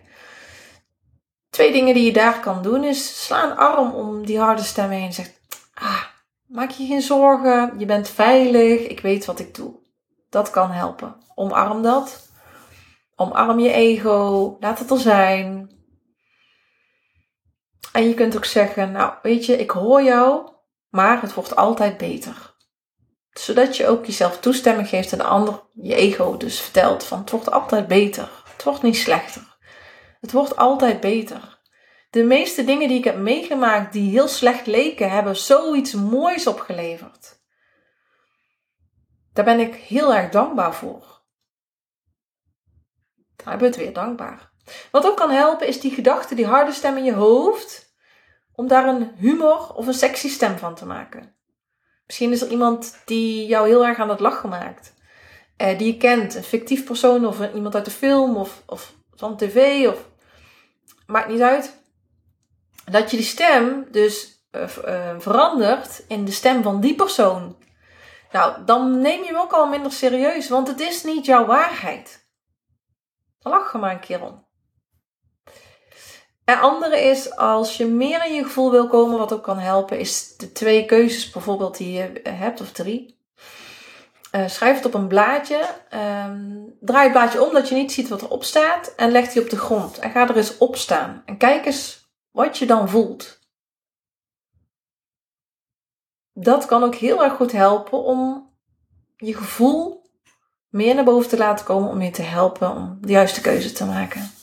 Twee 1.49 1.71
dingen 1.71 1.93
die 1.93 2.05
je 2.05 2.13
daar 2.13 2.39
kan 2.39 2.61
doen 2.61 2.83
is 2.83 3.25
sla 3.25 3.43
een 3.43 3.57
arm 3.57 3.91
om 3.91 4.25
die 4.25 4.39
harde 4.39 4.63
stem 4.63 4.89
heen 4.89 5.05
en 5.05 5.13
zeg: 5.13 5.31
ah, 5.73 6.03
maak 6.47 6.69
je 6.69 6.85
geen 6.85 7.01
zorgen, 7.01 7.73
je 7.77 7.85
bent 7.85 8.09
veilig, 8.09 8.87
ik 8.87 8.99
weet 8.99 9.25
wat 9.25 9.39
ik 9.39 9.55
doe. 9.55 9.79
Dat 10.29 10.49
kan 10.49 10.71
helpen. 10.71 11.15
Omarm 11.35 11.81
dat. 11.81 12.29
Omarm 13.15 13.59
je 13.59 13.71
ego, 13.71 14.57
laat 14.59 14.79
het 14.79 14.91
er 14.91 14.99
zijn. 14.99 15.69
En 17.91 18.07
je 18.07 18.13
kunt 18.13 18.35
ook 18.35 18.45
zeggen: 18.45 18.91
Nou, 18.91 19.13
weet 19.21 19.45
je, 19.45 19.57
ik 19.57 19.71
hoor 19.71 20.03
jou, 20.03 20.51
maar 20.89 21.21
het 21.21 21.33
wordt 21.33 21.55
altijd 21.55 21.97
beter. 21.97 22.50
Zodat 23.33 23.77
je 23.77 23.87
ook 23.87 24.05
jezelf 24.05 24.39
toestemming 24.39 24.87
geeft 24.87 25.11
en 25.11 25.17
de 25.17 25.23
ander 25.23 25.63
je 25.73 25.95
ego 25.95 26.37
dus 26.37 26.61
vertelt 26.61 27.03
van 27.03 27.19
het 27.19 27.29
wordt 27.29 27.51
altijd 27.51 27.87
beter. 27.87 28.29
Het 28.53 28.63
wordt 28.63 28.81
niet 28.81 28.97
slechter. 28.97 29.57
Het 30.21 30.31
wordt 30.31 30.55
altijd 30.55 30.99
beter. 30.99 31.59
De 32.09 32.23
meeste 32.23 32.63
dingen 32.63 32.87
die 32.87 32.97
ik 32.97 33.03
heb 33.03 33.17
meegemaakt 33.17 33.93
die 33.93 34.09
heel 34.09 34.27
slecht 34.27 34.65
leken, 34.65 35.11
hebben 35.11 35.35
zoiets 35.35 35.93
moois 35.93 36.47
opgeleverd. 36.47 37.39
Daar 39.33 39.45
ben 39.45 39.59
ik 39.59 39.75
heel 39.75 40.13
erg 40.13 40.29
dankbaar 40.29 40.75
voor. 40.75 41.21
Daar 43.35 43.57
we 43.57 43.65
het 43.65 43.75
weer 43.75 43.93
dankbaar. 43.93 44.51
Wat 44.91 45.05
ook 45.05 45.17
kan 45.17 45.31
helpen 45.31 45.67
is 45.67 45.79
die 45.79 45.91
gedachte, 45.91 46.35
die 46.35 46.45
harde 46.45 46.71
stem 46.71 46.97
in 46.97 47.03
je 47.03 47.13
hoofd, 47.13 47.95
om 48.53 48.67
daar 48.67 48.87
een 48.87 49.11
humor 49.15 49.73
of 49.73 49.87
een 49.87 49.93
sexy 49.93 50.29
stem 50.29 50.57
van 50.57 50.75
te 50.75 50.85
maken. 50.85 51.35
Misschien 52.11 52.31
is 52.31 52.41
er 52.41 52.49
iemand 52.49 53.01
die 53.05 53.45
jou 53.45 53.67
heel 53.67 53.85
erg 53.85 53.97
aan 53.97 54.09
het 54.09 54.19
lachen 54.19 54.49
maakt. 54.49 54.93
Eh, 55.57 55.77
die 55.77 55.93
je 55.93 55.97
kent, 55.97 56.35
een 56.35 56.43
fictief 56.43 56.83
persoon 56.83 57.25
of 57.25 57.53
iemand 57.53 57.75
uit 57.75 57.85
de 57.85 57.91
film 57.91 58.37
of, 58.37 58.63
of 58.65 58.93
van 59.13 59.37
tv 59.37 59.87
of 59.87 60.09
maakt 61.05 61.27
niet 61.27 61.41
uit. 61.41 61.83
Dat 62.85 63.11
je 63.11 63.17
die 63.17 63.25
stem 63.25 63.87
dus 63.91 64.45
uh, 64.51 64.61
uh, 64.85 65.19
verandert 65.19 66.03
in 66.07 66.25
de 66.25 66.31
stem 66.31 66.63
van 66.63 66.81
die 66.81 66.95
persoon. 66.95 67.57
Nou, 68.31 68.65
dan 68.65 69.01
neem 69.01 69.21
je 69.21 69.27
hem 69.27 69.41
ook 69.41 69.53
al 69.53 69.67
minder 69.67 69.91
serieus, 69.91 70.49
want 70.49 70.67
het 70.67 70.79
is 70.79 71.03
niet 71.03 71.25
jouw 71.25 71.45
waarheid. 71.45 72.27
Lach 73.39 73.73
er 73.73 73.79
maar 73.79 73.91
een 73.91 73.99
keer 73.99 74.21
om. 74.21 74.45
En 76.51 76.59
andere 76.59 76.99
is, 76.99 77.35
als 77.35 77.77
je 77.77 77.85
meer 77.85 78.25
in 78.25 78.33
je 78.33 78.43
gevoel 78.43 78.71
wil 78.71 78.87
komen, 78.87 79.17
wat 79.17 79.33
ook 79.33 79.43
kan 79.43 79.59
helpen, 79.59 79.99
is 79.99 80.37
de 80.37 80.51
twee 80.51 80.85
keuzes 80.85 81.29
bijvoorbeeld 81.29 81.77
die 81.77 81.91
je 81.91 82.21
hebt, 82.29 82.61
of 82.61 82.71
drie. 82.71 83.19
Uh, 84.31 84.47
schrijf 84.47 84.75
het 84.75 84.85
op 84.85 84.93
een 84.93 85.07
blaadje. 85.07 85.65
Um, 85.93 86.75
draai 86.79 87.03
het 87.03 87.11
blaadje 87.11 87.43
om 87.43 87.53
dat 87.53 87.69
je 87.69 87.75
niet 87.75 87.91
ziet 87.91 88.07
wat 88.07 88.21
erop 88.21 88.43
staat. 88.43 88.93
En 88.95 89.11
leg 89.11 89.31
die 89.31 89.41
op 89.41 89.49
de 89.49 89.57
grond. 89.57 89.99
En 89.99 90.11
ga 90.11 90.29
er 90.29 90.37
eens 90.37 90.57
op 90.57 90.75
staan. 90.75 91.21
En 91.25 91.37
kijk 91.37 91.65
eens 91.65 92.09
wat 92.31 92.57
je 92.57 92.65
dan 92.65 92.89
voelt. 92.89 93.39
Dat 96.33 96.65
kan 96.65 96.83
ook 96.83 96.95
heel 96.95 97.23
erg 97.23 97.33
goed 97.33 97.51
helpen 97.51 98.03
om 98.03 98.49
je 99.17 99.35
gevoel 99.35 100.09
meer 100.69 100.95
naar 100.95 101.03
boven 101.03 101.29
te 101.29 101.37
laten 101.37 101.65
komen. 101.65 101.89
Om 101.89 102.01
je 102.01 102.11
te 102.11 102.21
helpen 102.21 102.75
om 102.75 102.97
de 103.01 103.11
juiste 103.11 103.41
keuze 103.41 103.71
te 103.71 103.85
maken. 103.85 104.40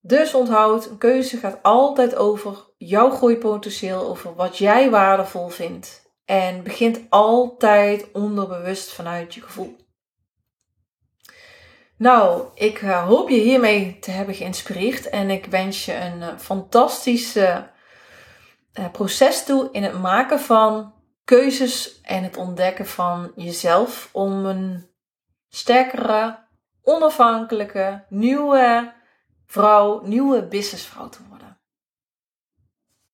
Dus 0.00 0.34
onthoud, 0.34 0.86
een 0.86 0.98
keuze 0.98 1.36
gaat 1.36 1.62
altijd 1.62 2.16
over 2.16 2.64
jouw 2.76 3.10
groeipotentieel, 3.10 4.08
over 4.08 4.34
wat 4.34 4.58
jij 4.58 4.90
waardevol 4.90 5.48
vindt. 5.48 6.08
En 6.24 6.62
begint 6.62 7.00
altijd 7.08 8.06
onderbewust 8.12 8.92
vanuit 8.92 9.34
je 9.34 9.40
gevoel. 9.40 9.76
Nou, 11.96 12.48
ik 12.54 12.82
eh, 12.82 13.06
hoop 13.06 13.28
je 13.28 13.40
hiermee 13.40 13.98
te 13.98 14.10
hebben 14.10 14.34
geïnspireerd 14.34 15.08
en 15.08 15.30
ik 15.30 15.46
wens 15.46 15.84
je 15.84 15.94
een 15.94 16.18
uh, 16.18 16.38
fantastische 16.38 17.70
uh, 18.78 18.90
proces 18.90 19.44
toe 19.44 19.68
in 19.72 19.82
het 19.82 20.00
maken 20.00 20.40
van 20.40 20.94
keuzes 21.24 22.00
en 22.00 22.22
het 22.22 22.36
ontdekken 22.36 22.86
van 22.86 23.32
jezelf 23.36 24.08
om 24.12 24.44
een 24.46 24.90
sterkere, 25.48 26.38
onafhankelijke, 26.82 28.04
nieuwe 28.08 28.92
vrouw, 29.50 30.00
nieuwe 30.04 30.42
businessvrouw 30.42 31.08
te 31.08 31.18
worden. 31.28 31.49